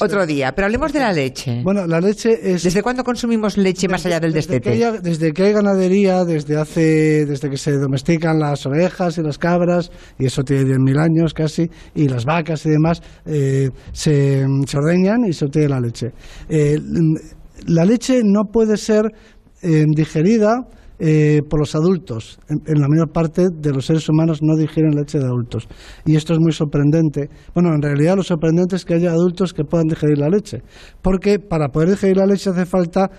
Otro 0.00 0.26
día. 0.26 0.52
Pero 0.54 0.66
hablemos 0.66 0.92
de 0.92 1.00
la 1.00 1.12
leche. 1.14 1.62
Bueno, 1.64 1.86
la 1.86 1.98
leche 1.98 2.38
es... 2.42 2.62
¿Desde 2.62 2.82
cuándo 2.82 3.02
consumimos 3.02 3.56
leche 3.56 3.88
más 3.88 4.04
allá 4.04 4.20
del 4.20 4.34
destete? 4.34 4.70
desde 5.02 5.32
que 5.32 5.44
hay 5.44 5.52
ganadería, 5.54 6.26
desde 6.26 6.58
hace, 6.58 7.24
desde 7.24 7.48
que 7.48 7.56
se 7.56 7.72
domestican 7.72 8.38
las 8.38 8.66
ovejas 8.66 9.16
y 9.16 9.22
las 9.22 9.38
cabras, 9.38 9.90
y 10.18 10.26
eso 10.26 10.42
tiene 10.44 10.64
10.000 10.64 11.00
años 11.00 11.32
casi, 11.32 11.70
y 11.94 12.06
las 12.06 12.26
vacas 12.26 12.66
y 12.66 12.70
demás, 12.70 13.02
eh, 13.24 13.70
se, 13.92 14.44
ordeñan 14.76 15.24
y 15.26 15.32
se 15.32 15.46
obtiene 15.46 15.68
la 15.70 15.80
leche. 15.80 16.12
Eh, 16.50 16.76
la 17.66 17.84
leche 17.84 18.20
no 18.24 18.44
puede 18.52 18.76
ser 18.76 19.12
eh, 19.62 19.84
digerida 19.88 20.68
eh, 21.00 21.42
por 21.48 21.60
los 21.60 21.76
adultos. 21.76 22.40
En, 22.48 22.80
la 22.80 22.88
mayor 22.88 23.12
parte 23.12 23.46
de 23.54 23.72
los 23.72 23.86
seres 23.86 24.08
humanos 24.08 24.40
no 24.42 24.56
digieren 24.56 24.96
leche 24.96 25.18
de 25.18 25.26
adultos. 25.26 25.68
Y 26.04 26.16
esto 26.16 26.32
es 26.32 26.40
muy 26.40 26.50
sorprendente. 26.50 27.28
Bueno, 27.54 27.72
en 27.72 27.80
realidad 27.80 28.16
lo 28.16 28.24
sorprendente 28.24 28.74
es 28.74 28.84
que 28.84 28.94
haya 28.94 29.12
adultos 29.12 29.54
que 29.54 29.62
puedan 29.62 29.86
digerir 29.86 30.18
la 30.18 30.28
leche. 30.28 30.58
Porque 31.00 31.38
para 31.38 31.68
poder 31.68 31.90
digerir 31.90 32.16
la 32.16 32.26
leche 32.26 32.50
hace 32.50 32.66
falta 32.66 33.10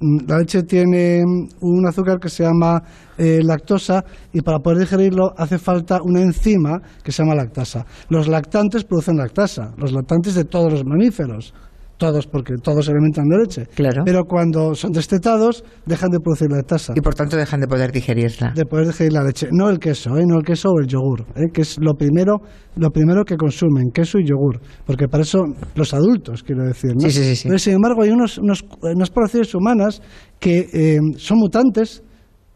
mm, 0.00 0.28
la 0.28 0.38
leche 0.38 0.62
tiene 0.62 1.24
un 1.60 1.86
azúcar 1.88 2.20
que 2.20 2.28
se 2.28 2.44
llama 2.44 2.80
eh, 3.18 3.40
lactosa 3.42 4.04
y 4.32 4.40
para 4.40 4.60
poder 4.60 4.78
digerirlo 4.78 5.32
hace 5.36 5.58
falta 5.58 5.98
una 6.04 6.20
enzima 6.20 6.80
que 7.02 7.10
se 7.10 7.24
llama 7.24 7.34
lactasa. 7.34 7.84
Los 8.10 8.28
lactantes 8.28 8.84
producen 8.84 9.16
lactasa, 9.16 9.74
los 9.76 9.92
lactantes 9.92 10.36
de 10.36 10.44
todos 10.44 10.72
los 10.72 10.84
mamíferos 10.84 11.52
todos, 11.96 12.26
porque 12.26 12.54
todos 12.62 12.88
alimentan 12.88 13.24
de 13.28 13.38
leche. 13.38 13.66
Claro. 13.74 14.02
Pero 14.04 14.24
cuando 14.24 14.74
son 14.74 14.92
destetados, 14.92 15.64
dejan 15.86 16.10
de 16.10 16.18
producir 16.20 16.48
la 16.50 16.62
tasa. 16.62 16.92
Y 16.96 17.00
por 17.00 17.14
tanto 17.14 17.36
dejan 17.36 17.60
de 17.60 17.66
poder 17.66 17.92
digerirla. 17.92 18.52
De 18.54 18.64
poder 18.64 18.86
digerir 18.86 19.12
la 19.12 19.24
leche. 19.24 19.48
No 19.52 19.70
el 19.70 19.78
queso, 19.78 20.16
¿eh? 20.16 20.24
no 20.26 20.38
el 20.38 20.44
queso 20.44 20.70
o 20.70 20.80
el 20.80 20.86
yogur, 20.86 21.22
¿eh? 21.36 21.50
que 21.52 21.62
es 21.62 21.78
lo 21.80 21.94
primero, 21.94 22.38
lo 22.76 22.90
primero 22.90 23.24
que 23.24 23.36
consumen, 23.36 23.90
queso 23.92 24.18
y 24.18 24.26
yogur. 24.26 24.60
Porque 24.86 25.08
para 25.08 25.22
eso 25.22 25.44
los 25.74 25.94
adultos, 25.94 26.42
quiero 26.42 26.64
decir. 26.64 26.92
¿no? 26.94 27.00
Sí, 27.00 27.10
sí, 27.10 27.36
sí, 27.36 27.48
Pero 27.48 27.58
sin 27.58 27.74
embargo, 27.74 28.02
hay 28.02 28.10
unos, 28.10 28.38
unos, 28.38 28.64
unas 28.82 29.10
poblaciones 29.10 29.54
humanas 29.54 30.02
que 30.38 30.68
eh, 30.72 30.98
son 31.16 31.38
mutantes 31.38 32.02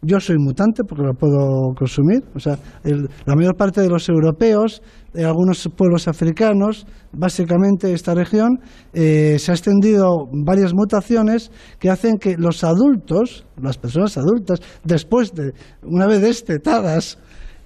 yo 0.02 0.20
soy 0.20 0.36
mutante 0.38 0.84
porque 0.84 1.04
lo 1.04 1.14
puedo 1.14 1.74
consumir. 1.76 2.22
O 2.34 2.38
sea, 2.38 2.58
la 2.84 3.34
mayor 3.34 3.56
parte 3.56 3.80
de 3.80 3.88
los 3.88 4.08
europeos, 4.08 4.82
de 5.12 5.24
algunos 5.24 5.68
pueblos 5.76 6.06
africanos, 6.06 6.86
básicamente 7.12 7.92
esta 7.92 8.14
región, 8.14 8.60
eh, 8.92 9.36
se 9.38 9.50
ha 9.50 9.54
extendido 9.54 10.26
varias 10.44 10.72
mutaciones 10.74 11.50
que 11.78 11.90
hacen 11.90 12.18
que 12.18 12.36
los 12.36 12.62
adultos, 12.62 13.46
las 13.60 13.78
personas 13.78 14.16
adultas, 14.16 14.60
después 14.84 15.32
de, 15.32 15.52
una 15.82 16.06
vez 16.06 16.22
destetadas, 16.22 17.18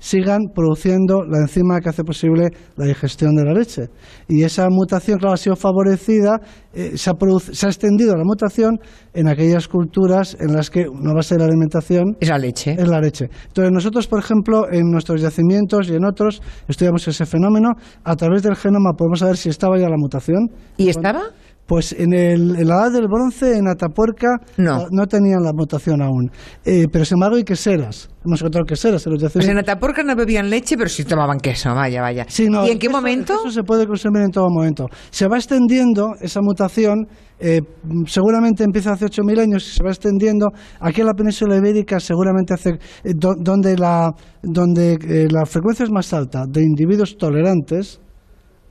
sigan 0.02 0.48
produciendo 0.52 1.22
la 1.22 1.38
enzima 1.38 1.80
que 1.80 1.88
hace 1.88 2.02
posible 2.02 2.50
la 2.76 2.86
digestión 2.86 3.36
de 3.36 3.44
la 3.44 3.52
leche. 3.52 3.82
Y 4.28 4.42
esa 4.42 4.66
mutación, 4.68 5.18
claro, 5.18 5.34
ha 5.34 5.36
sido 5.36 5.54
favorecida, 5.54 6.40
eh, 6.74 6.96
se, 6.96 7.08
ha 7.08 7.14
se, 7.52 7.66
ha 7.66 7.68
extendido 7.68 8.16
la 8.16 8.24
mutación 8.24 8.80
en 9.14 9.28
aquellas 9.28 9.68
culturas 9.68 10.36
en 10.40 10.54
las 10.54 10.70
que 10.70 10.88
una 10.88 11.14
base 11.14 11.36
de 11.36 11.38
la 11.38 11.46
alimentación 11.46 12.16
es 12.18 12.28
la 12.28 12.38
leche. 12.38 12.72
Es 12.72 12.88
la 12.88 13.00
leche. 13.00 13.30
Entonces 13.46 13.72
nosotros, 13.72 14.08
por 14.08 14.18
ejemplo, 14.18 14.66
en 14.72 14.90
nuestros 14.90 15.20
yacimientos 15.20 15.88
y 15.88 15.94
en 15.94 16.04
otros 16.04 16.42
estudiamos 16.66 17.06
ese 17.06 17.24
fenómeno. 17.24 17.70
A 18.02 18.16
través 18.16 18.42
del 18.42 18.56
genoma 18.56 18.94
podemos 18.98 19.20
saber 19.20 19.36
si 19.36 19.50
estaba 19.50 19.78
ya 19.78 19.88
la 19.88 19.96
mutación. 19.96 20.50
¿Y 20.78 20.88
estaba? 20.88 21.22
Pues 21.66 21.92
en, 21.92 22.12
el, 22.12 22.56
en 22.56 22.68
la 22.68 22.74
edad 22.74 22.92
del 22.92 23.06
bronce, 23.08 23.56
en 23.56 23.68
Atapuerca, 23.68 24.36
No. 24.58 24.86
no 24.90 25.06
tenían 25.06 25.42
la 25.42 25.52
mutación 25.54 26.02
aún. 26.02 26.30
Eh, 26.64 26.86
pero 26.92 27.04
sin 27.04 27.16
embargo 27.16 27.36
hay 27.36 27.44
queseras. 27.44 28.10
Hemos 28.24 28.40
encontrado 28.40 28.64
queseras 28.66 29.06
en 29.06 29.12
los 29.14 29.32
Pues 29.32 29.48
en 29.48 29.58
Atapuerca 29.58 30.02
no 30.02 30.14
bebían 30.14 30.50
leche, 30.50 30.76
pero 30.76 30.88
sí 30.90 31.04
tomaban 31.04 31.38
queso, 31.38 31.72
vaya, 31.74 32.02
vaya. 32.02 32.26
Sí, 32.28 32.48
no, 32.50 32.66
¿Y 32.66 32.70
en 32.70 32.78
qué 32.78 32.88
queso- 32.88 32.96
momento? 32.96 33.34
queso 33.38 33.50
se 33.52 33.62
puede 33.62 33.86
consumir 33.86 34.22
en 34.22 34.30
todo 34.30 34.48
momento. 34.50 34.86
Se 35.10 35.26
va 35.28 35.36
extendiendo 35.38 36.10
esa 36.20 36.40
mutación, 36.42 37.06
eh, 37.38 37.60
seguramente 38.06 38.64
empieza 38.64 38.92
hace 38.92 39.06
8.000 39.06 39.40
años 39.40 39.66
y 39.66 39.76
se 39.76 39.82
va 39.82 39.90
extendiendo. 39.90 40.48
Aquí 40.80 41.00
en 41.00 41.06
la 41.06 41.14
península 41.14 41.56
ibérica 41.56 41.98
seguramente 42.00 42.54
hace, 42.54 42.70
eh, 43.04 43.12
do- 43.16 43.34
donde, 43.38 43.76
la, 43.76 44.10
donde 44.42 44.92
eh, 44.94 45.28
la 45.30 45.46
frecuencia 45.46 45.84
es 45.84 45.90
más 45.90 46.12
alta 46.12 46.44
de 46.48 46.60
individuos 46.62 47.16
tolerantes 47.16 48.00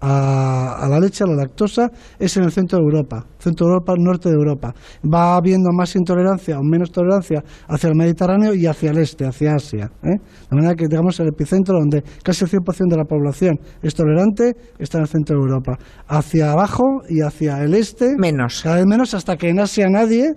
a, 0.02 0.84
a 0.84 0.90
la 0.90 1.00
leche, 1.00 1.24
a 1.24 1.28
la 1.28 1.36
lactosa, 1.36 1.90
es 2.20 2.36
en 2.38 2.44
el 2.44 2.52
centro 2.52 2.80
de 2.80 2.84
Europa, 2.84 3.26
centro 3.38 3.68
de 3.68 3.74
Europa, 3.74 3.94
norte 3.98 4.30
de 4.30 4.36
Europa. 4.36 4.74
Va 5.04 5.36
habiendo 5.36 5.70
más 5.72 5.96
intolerancia 5.96 6.58
o 6.60 6.64
menos 6.64 6.92
tolerancia 6.92 7.44
hacia 7.68 7.90
el 7.90 7.96
Mediterráneo 7.96 8.54
y 8.54 8.66
hacia 8.66 8.92
el 8.92 8.98
este, 8.98 9.26
hacia 9.26 9.56
Asia. 9.56 9.92
¿eh? 10.04 10.18
De 10.50 10.56
manera 10.56 10.76
que, 10.76 10.88
digamos, 10.88 11.20
el 11.20 11.30
epicentro 11.30 11.80
donde 11.80 12.04
casi 12.24 12.46
el 12.46 12.52
100% 12.52 12.90
de 12.90 12.98
la 12.98 13.06
población 13.06 13.60
es 13.82 13.94
tolerante 13.96 14.56
está 14.80 14.98
en 14.98 15.04
el 15.04 15.08
centro 15.08 15.38
de 15.38 15.42
Europa. 15.44 15.78
Hacia 16.08 16.52
abajo 16.52 16.84
y 17.08 17.22
hacia 17.22 17.64
el 17.64 17.76
este, 17.76 18.16
Menos. 18.18 18.62
cada 18.64 18.78
vez 18.78 18.86
menos 18.86 19.14
hasta 19.14 19.38
que 19.38 19.50
en 19.50 19.60
Asia 19.60 19.88
nadie 19.90 20.34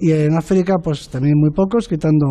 y 0.00 0.12
en 0.12 0.36
África 0.36 0.76
pues 0.82 1.08
también 1.08 1.34
muy 1.36 1.50
pocos, 1.50 1.86
quitando 1.86 2.26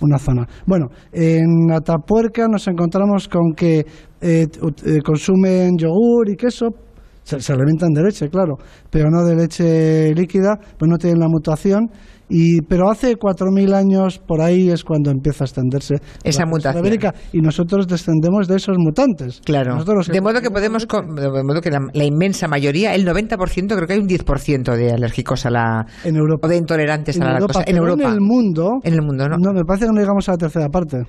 una 0.00 0.18
zona. 0.18 0.46
Bueno, 0.66 0.88
en 1.12 1.70
Atapuerca 1.72 2.48
nos 2.48 2.66
encontramos 2.66 3.28
con 3.28 3.52
que 3.54 3.86
eh, 4.22 4.46
eh, 4.86 4.98
consumen 5.04 5.76
yogur 5.76 6.30
y 6.30 6.36
queso, 6.36 6.68
se, 7.22 7.40
se 7.40 7.52
alimentan 7.52 7.90
de 7.92 8.02
leche, 8.02 8.28
claro, 8.28 8.54
pero 8.90 9.10
no 9.10 9.24
de 9.24 9.36
leche 9.36 10.14
líquida, 10.14 10.56
pues 10.78 10.88
no 10.90 10.96
tienen 10.96 11.20
la 11.20 11.28
mutación. 11.28 11.88
Y, 12.34 12.62
pero 12.62 12.90
hace 12.90 13.16
4.000 13.16 13.74
años 13.74 14.18
por 14.26 14.40
ahí 14.40 14.70
es 14.70 14.84
cuando 14.84 15.10
empieza 15.10 15.44
a 15.44 15.46
extenderse 15.46 15.96
Esa 16.24 16.46
mutación. 16.46 16.82
ibérica, 16.82 17.12
y 17.30 17.40
nosotros 17.42 17.86
descendemos 17.86 18.48
de 18.48 18.56
esos 18.56 18.76
mutantes. 18.78 19.42
Claro. 19.44 19.74
Nosotros 19.74 20.08
De 20.08 20.20
modo 20.22 20.40
que 20.40 20.50
podemos, 20.50 20.86
de 20.88 21.42
modo 21.44 21.60
que 21.60 21.70
la, 21.70 21.80
la 21.92 22.04
inmensa 22.04 22.48
mayoría, 22.48 22.94
el 22.94 23.06
90%, 23.06 23.74
creo 23.74 23.86
que 23.86 23.92
hay 23.92 23.98
un 23.98 24.08
10% 24.08 24.74
de 24.74 24.92
alérgicos 24.92 25.44
a 25.44 25.50
la 25.50 25.84
en 26.04 26.16
Europa. 26.16 26.46
o 26.46 26.50
de 26.50 26.56
intolerantes 26.56 27.16
en 27.16 27.22
a 27.24 27.26
la 27.26 27.32
Europa, 27.34 27.58
lactosa 27.58 27.70
en 27.70 27.76
Europa. 27.76 28.02
en 28.04 28.12
el 28.14 28.20
mundo, 28.20 28.70
En 28.82 28.94
el 28.94 29.02
mundo, 29.02 29.28
¿no? 29.28 29.36
no, 29.36 29.52
me 29.52 29.64
parece 29.64 29.84
que 29.86 29.92
no 29.92 30.00
llegamos 30.00 30.26
a 30.30 30.32
la 30.32 30.38
tercera 30.38 30.68
parte. 30.70 31.02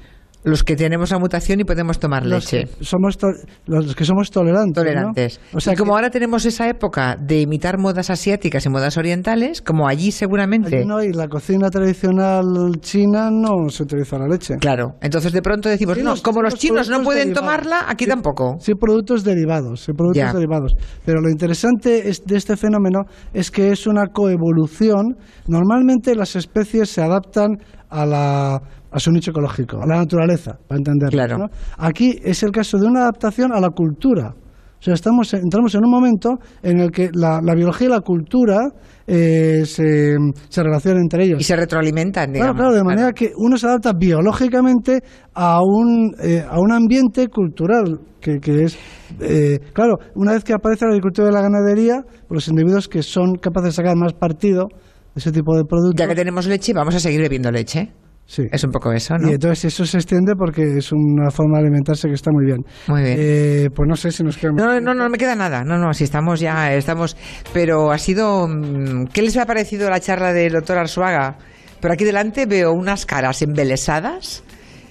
Los 0.43 0.63
que 0.63 0.75
tenemos 0.75 1.12
la 1.12 1.19
mutación 1.19 1.60
y 1.62 1.63
podemos 1.63 1.99
tomar 1.99 2.25
Los 2.25 2.51
leche. 2.51 2.69
que 2.77 2.84
somos 2.84 3.17
los 3.65 3.95
que 3.95 4.06
somos 4.06 4.29
tolerantes. 4.29 4.75
¿no? 4.77 4.84
Tolerantes. 4.84 5.39
O 5.53 5.60
sea, 5.60 5.73
y 5.73 5.75
como 5.75 5.91
que 5.91 5.95
ahora 5.95 6.10
tenemos 6.10 6.45
esa 6.45 6.67
época 6.67 7.15
de 7.19 7.41
imitar 7.41 7.77
modas 7.77 8.10
asiáticas 8.10 8.65
y 8.65 8.69
modas 8.69 8.97
orientales, 8.97 9.62
como 9.62 9.88
allí 9.88 10.12
seguramente. 10.12 10.75
allí 10.77 10.86
no 10.86 10.97
hay 10.97 11.13
la 11.13 11.27
cocina 11.27 11.69
tradicional 11.69 12.43
china 12.82 13.29
no 13.32 13.69
se 13.69 13.84
utiliza 13.84 14.17
la 14.17 14.27
leche. 14.27 14.56
Claro. 14.60 14.95
Entonces 15.01 15.32
de 15.32 15.41
pronto 15.41 15.69
decimos, 15.69 15.95
Sí, 15.97 16.03
no, 16.03 16.12
los- 16.12 16.21
como 16.21 16.41
los 16.41 16.53
los 16.53 16.60
chinos 16.60 16.89
no 16.89 17.01
pueden 17.03 17.29
derivados. 17.29 17.41
tomarla, 17.63 17.86
aquí 17.88 18.03
Sí. 18.06 18.10
tampoco. 18.10 18.56
Sí, 18.60 18.73
productos 18.75 19.23
derivados, 19.23 19.82
sí, 19.82 19.93
productos 19.93 20.17
Ya. 20.17 20.34
derivados. 20.34 20.75
Pero 21.06 21.21
lo 21.21 21.29
interesante 21.29 22.10
es- 22.10 22.25
de 22.25 22.36
este 22.36 22.58
fenómeno 22.58 23.03
es 23.34 23.49
que 23.49 23.71
es 23.71 23.88
una 23.88 24.08
coevolución. 24.08 25.15
Normalmente 25.47 26.15
las 26.15 26.36
especies 26.36 26.89
se 26.89 27.01
adaptan 27.01 27.58
a 27.93 28.06
la 28.06 28.62
a 28.91 28.99
su 28.99 29.12
nicho 29.12 29.32
ecológico, 29.32 29.82
a 29.82 29.88
la 29.88 29.97
naturaleza, 29.97 30.58
para 30.67 30.77
entenderlo. 30.77 31.12
Claro. 31.17 31.38
¿no? 31.39 31.45
Aquí 31.77 32.19
es 32.23 32.43
el 32.43 32.51
caso 32.51 32.77
de 32.77 32.86
una 32.86 33.01
adaptación 33.01 33.51
a 33.51 33.60
la 33.60 33.69
cultura. 33.69 34.36
O 34.36 34.82
sea, 34.86 34.93
estamos, 34.93 35.34
entramos 35.34 35.73
en 35.75 35.86
un 35.86 35.89
momento 35.89 36.38
en 36.62 36.79
el 36.79 36.91
que 36.91 37.10
la, 37.13 37.39
la 37.41 37.56
biología 37.56 37.88
y 37.88 37.89
la 37.89 38.01
cultura 38.01 38.60
eh, 39.08 39.63
se, 39.65 40.15
se 40.49 40.62
relacionan 40.63 41.01
entre 41.03 41.23
ellos. 41.23 41.39
Y 41.39 41.43
se 41.43 41.56
retroalimentan, 41.56 42.32
Claro, 42.34 42.53
digamos. 42.53 42.58
claro, 42.60 42.75
de 42.75 42.84
manera 42.84 43.12
que 43.13 43.32
uno 43.38 43.58
se 43.58 43.65
adapta 43.65 43.93
biológicamente 43.93 45.01
a 45.34 45.60
un, 45.63 46.13
eh, 46.21 46.45
a 46.47 46.60
un 46.60 46.71
ambiente 46.73 47.29
cultural 47.29 47.99
que, 48.19 48.39
que 48.39 48.65
es, 48.65 48.77
eh, 49.21 49.60
claro, 49.73 49.95
una 50.15 50.34
vez 50.34 50.43
que 50.43 50.53
aparece 50.53 50.86
la 50.86 50.91
agricultura 50.91 51.29
y 51.29 51.34
la 51.34 51.41
ganadería, 51.41 52.01
pues 52.27 52.29
los 52.29 52.47
individuos 52.49 52.88
que 52.88 53.01
son 53.03 53.36
capaces 53.36 53.69
de 53.69 53.75
sacar 53.84 53.95
más 53.95 54.13
partido 54.13 54.67
ese 55.15 55.32
tipo 55.32 55.56
de 55.56 55.63
productos, 55.65 55.99
Ya 55.99 56.08
que 56.08 56.15
tenemos 56.15 56.47
leche, 56.47 56.73
vamos 56.73 56.95
a 56.95 56.99
seguir 56.99 57.21
bebiendo 57.21 57.52
leche. 57.52 57.91
sí. 58.26 58.43
Es 58.52 58.63
un 58.63 58.71
poco 58.71 58.91
eso, 58.91 59.15
¿no? 59.17 59.30
Y 59.30 59.34
entonces 59.34 59.65
eso 59.65 59.86
se 59.86 59.97
extiende 59.97 60.34
porque 60.38 60.78
es 60.78 60.91
una 60.91 61.30
forma 61.30 61.58
de 61.58 61.63
alimentarse 61.65 62.08
que 62.08 62.13
está 62.15 62.32
muy 62.32 62.45
bien. 62.45 62.60
Muy 62.88 63.02
bien. 63.04 63.15
Eh, 63.19 63.69
pues 63.76 63.88
no 63.88 63.95
sé 63.95 64.12
si 64.12 64.23
nos 64.23 64.38
queda... 64.38 64.52
No, 64.56 64.65
no, 64.65 64.80
no, 64.80 64.93
no 64.93 65.10
me 65.10 65.17
queda 65.17 65.36
nada. 65.36 65.63
No, 65.63 65.78
no, 65.78 65.93
si 65.93 66.04
estamos 66.06 66.39
ya, 66.39 66.73
estamos. 66.73 67.15
Pero 67.54 67.91
ha 67.91 67.97
sido. 67.97 68.47
mm, 68.47 69.08
¿Qué 69.13 69.21
les 69.21 69.38
ha 69.38 69.45
parecido 69.45 69.89
la 69.89 69.99
charla 69.99 70.34
del 70.34 70.54
doctor 70.54 70.78
Arzuaga? 70.78 71.38
Pero 71.82 71.93
aquí 71.93 72.06
delante 72.06 72.45
veo 72.45 72.71
unas 72.71 73.06
caras 73.06 73.41
embelesadas. 73.41 74.43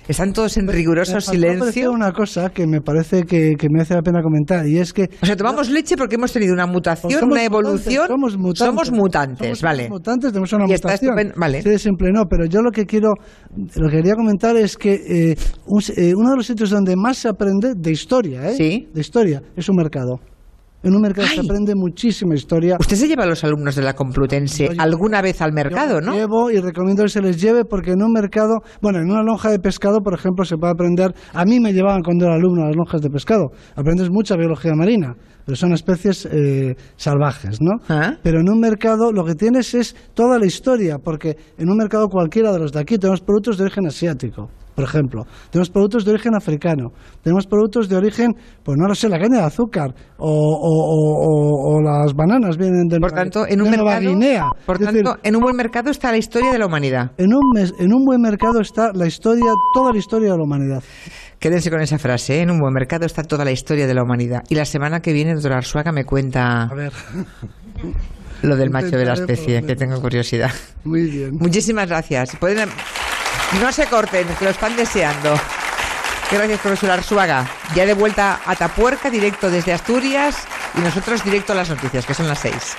Están 0.08 0.32
todos 0.32 0.56
en 0.56 0.66
riguroso 0.68 1.12
Me 1.12 1.18
apreciar 1.18 1.34
silencio. 1.60 1.90
una 1.92 2.12
cosa 2.12 2.50
que 2.50 2.66
me 2.66 2.80
parece 2.80 3.22
que, 3.22 3.52
que 3.58 3.68
merece 3.70 3.94
la 3.94 4.02
pena 4.02 4.20
comentar 4.22 4.66
y 4.66 4.78
es 4.78 4.92
que 4.92 5.08
O 5.22 5.26
sea, 5.26 5.36
tomamos 5.36 5.70
leche 5.70 5.96
porque 5.96 6.16
hemos 6.16 6.32
tenido 6.32 6.52
una 6.52 6.66
mutación, 6.66 7.10
Pues 7.12 7.22
una 7.22 7.44
evolución. 7.44 8.06
mutantes, 8.08 8.08
somos 8.08 8.36
mutantes. 8.36 8.58
Somos 8.58 8.92
mutantes, 8.92 9.46
Somos 9.58 9.62
vale. 9.62 9.88
mutantes, 9.88 10.30
tenemos 10.32 10.52
una 10.52 10.66
Y 10.68 10.72
está 10.72 10.88
mutación. 10.88 11.10
estupendo, 11.10 11.34
vale. 11.38 11.62
Sí, 11.62 11.68
de 11.68 11.78
simple 11.78 12.10
no, 12.12 12.24
pero 12.28 12.46
yo 12.46 12.60
lo 12.62 12.70
que 12.70 12.84
quiero, 12.84 13.12
lo 13.76 13.88
que 13.88 13.96
quería 13.96 14.14
comentar 14.14 14.56
es 14.56 14.76
que 14.76 14.92
eh, 14.94 15.36
un 15.66 15.80
eh, 15.96 16.14
uno 16.16 16.30
de 16.30 16.36
los 16.36 16.46
sitios 16.46 16.70
donde 16.70 16.94
más 16.96 17.18
se 17.18 17.28
aprende 17.28 17.74
de 17.76 17.90
historia, 17.92 18.50
¿eh? 18.50 18.54
Sí. 18.56 18.88
De 18.92 19.00
historia, 19.00 19.40
es 19.56 19.68
un 19.68 19.76
mercado. 19.76 20.20
En 20.82 20.96
un 20.96 21.00
mercado 21.00 21.28
se 21.28 21.40
aprende 21.40 21.74
muchísima 21.76 22.34
historia. 22.34 22.76
Usted 22.80 22.96
se 22.96 23.06
lleva 23.06 23.22
a 23.22 23.26
los 23.26 23.44
alumnos 23.44 23.76
de 23.76 23.82
la 23.82 23.94
Complutense 23.94 24.68
alguna 24.78 25.22
vez 25.22 25.40
al 25.40 25.52
mercado, 25.52 26.00
Yo 26.00 26.06
¿no? 26.06 26.12
Llevo 26.14 26.50
y 26.50 26.58
recomiendo 26.58 27.04
que 27.04 27.08
se 27.08 27.20
les 27.20 27.40
lleve 27.40 27.64
porque 27.64 27.92
en 27.92 28.02
un 28.02 28.12
mercado, 28.12 28.58
bueno, 28.80 28.98
en 28.98 29.08
una 29.08 29.22
lonja 29.22 29.50
de 29.50 29.60
pescado, 29.60 30.00
por 30.00 30.14
ejemplo, 30.14 30.44
se 30.44 30.56
puede 30.56 30.72
aprender. 30.72 31.14
A 31.34 31.44
mí 31.44 31.60
me 31.60 31.72
llevaban 31.72 32.02
cuando 32.02 32.24
era 32.24 32.34
alumno 32.34 32.62
a 32.62 32.66
las 32.66 32.76
lonjas 32.76 33.00
de 33.00 33.10
pescado. 33.10 33.52
Aprendes 33.76 34.10
mucha 34.10 34.36
biología 34.36 34.72
marina, 34.74 35.14
pero 35.46 35.54
son 35.54 35.72
especies 35.72 36.26
eh, 36.26 36.74
salvajes, 36.96 37.58
¿no? 37.60 37.78
Ah. 37.88 38.14
Pero 38.20 38.40
en 38.40 38.48
un 38.48 38.58
mercado 38.58 39.12
lo 39.12 39.24
que 39.24 39.34
tienes 39.34 39.74
es 39.74 39.94
toda 40.14 40.36
la 40.36 40.46
historia, 40.46 40.98
porque 40.98 41.36
en 41.58 41.70
un 41.70 41.76
mercado 41.76 42.08
cualquiera 42.08 42.52
de 42.52 42.58
los 42.58 42.72
de 42.72 42.80
aquí 42.80 42.98
tenemos 42.98 43.20
productos 43.20 43.56
de 43.56 43.64
origen 43.64 43.86
asiático. 43.86 44.50
Por 44.74 44.84
ejemplo, 44.84 45.24
tenemos 45.50 45.68
productos 45.70 46.04
de 46.04 46.12
origen 46.12 46.34
africano, 46.34 46.92
tenemos 47.22 47.46
productos 47.46 47.88
de 47.88 47.96
origen, 47.96 48.34
pues 48.64 48.78
no 48.78 48.88
lo 48.88 48.94
sé, 48.94 49.08
la 49.08 49.18
caña 49.18 49.38
de 49.40 49.44
azúcar 49.44 49.94
o, 50.18 50.28
o- 50.30 50.32
o- 50.32 51.26
o- 51.26 51.76
o 51.76 51.82
las 51.82 52.14
bananas 52.14 52.56
vienen 52.56 52.88
de, 52.88 52.98
Por 52.98 53.10
Nueva- 53.12 53.22
tanto, 53.30 53.46
en 53.46 53.60
un 53.62 53.70
Nueva 53.70 53.98
Guinea. 54.00 54.46
por 54.64 54.76
Es 54.76 54.86
decir, 54.86 55.02
tanto, 55.04 55.20
en 55.22 55.36
un 55.36 55.42
buen 55.42 55.56
mercado 55.56 55.90
está 55.90 56.10
la 56.10 56.16
historia 56.18 56.50
de 56.52 56.58
la 56.58 56.66
humanidad. 56.66 57.10
en 57.18 57.34
un, 57.34 57.50
mes- 57.54 57.74
en 57.78 57.92
un 57.92 58.04
buen 58.04 58.20
mercado 58.20 58.60
está 58.60 58.92
la 58.94 59.06
historia, 59.06 59.52
toda 59.74 59.92
la 59.92 59.98
historia 59.98 60.30
de 60.32 60.38
la 60.38 60.42
humanidad. 60.44 60.82
Quédense 61.38 61.70
con 61.70 61.80
esa 61.80 61.98
frase, 61.98 62.38
¿eh? 62.38 62.42
en 62.42 62.50
un 62.52 62.58
buen 62.58 62.72
mercado 62.72 63.04
está 63.04 63.24
toda 63.24 63.44
la 63.44 63.50
historia 63.50 63.86
de 63.86 63.94
la 63.94 64.02
humanidad. 64.04 64.42
Y 64.48 64.54
la 64.54 64.64
semana 64.64 65.00
que 65.00 65.12
viene, 65.12 65.34
doctor 65.34 65.52
Arzuaga 65.54 65.90
me 65.92 66.04
cuenta 66.04 66.62
A 66.62 66.74
ver, 66.74 66.92
lo 68.42 68.56
del 68.56 68.70
macho 68.70 68.96
de 68.96 69.04
la 69.04 69.14
especie, 69.14 69.62
que 69.62 69.74
tengo 69.76 70.00
curiosidad. 70.00 70.50
muy 70.84 71.02
bien. 71.10 71.32
Muchísimas 71.38 71.88
gracias. 71.88 72.36
Pueden... 72.36 72.68
No 73.60 73.70
se 73.72 73.86
corten, 73.86 74.26
que 74.36 74.44
lo 74.44 74.50
están 74.50 74.76
deseando. 74.76 75.38
Gracias, 76.30 76.60
profesor 76.60 76.90
Arzuaga. 76.90 77.46
Ya 77.74 77.84
de 77.84 77.92
vuelta 77.92 78.40
a 78.46 78.56
Tapuerca, 78.56 79.10
directo 79.10 79.50
desde 79.50 79.72
Asturias, 79.72 80.36
y 80.74 80.80
nosotros 80.80 81.22
directo 81.22 81.52
a 81.52 81.56
las 81.56 81.68
noticias, 81.68 82.06
que 82.06 82.14
son 82.14 82.26
las 82.26 82.38
seis. 82.38 82.74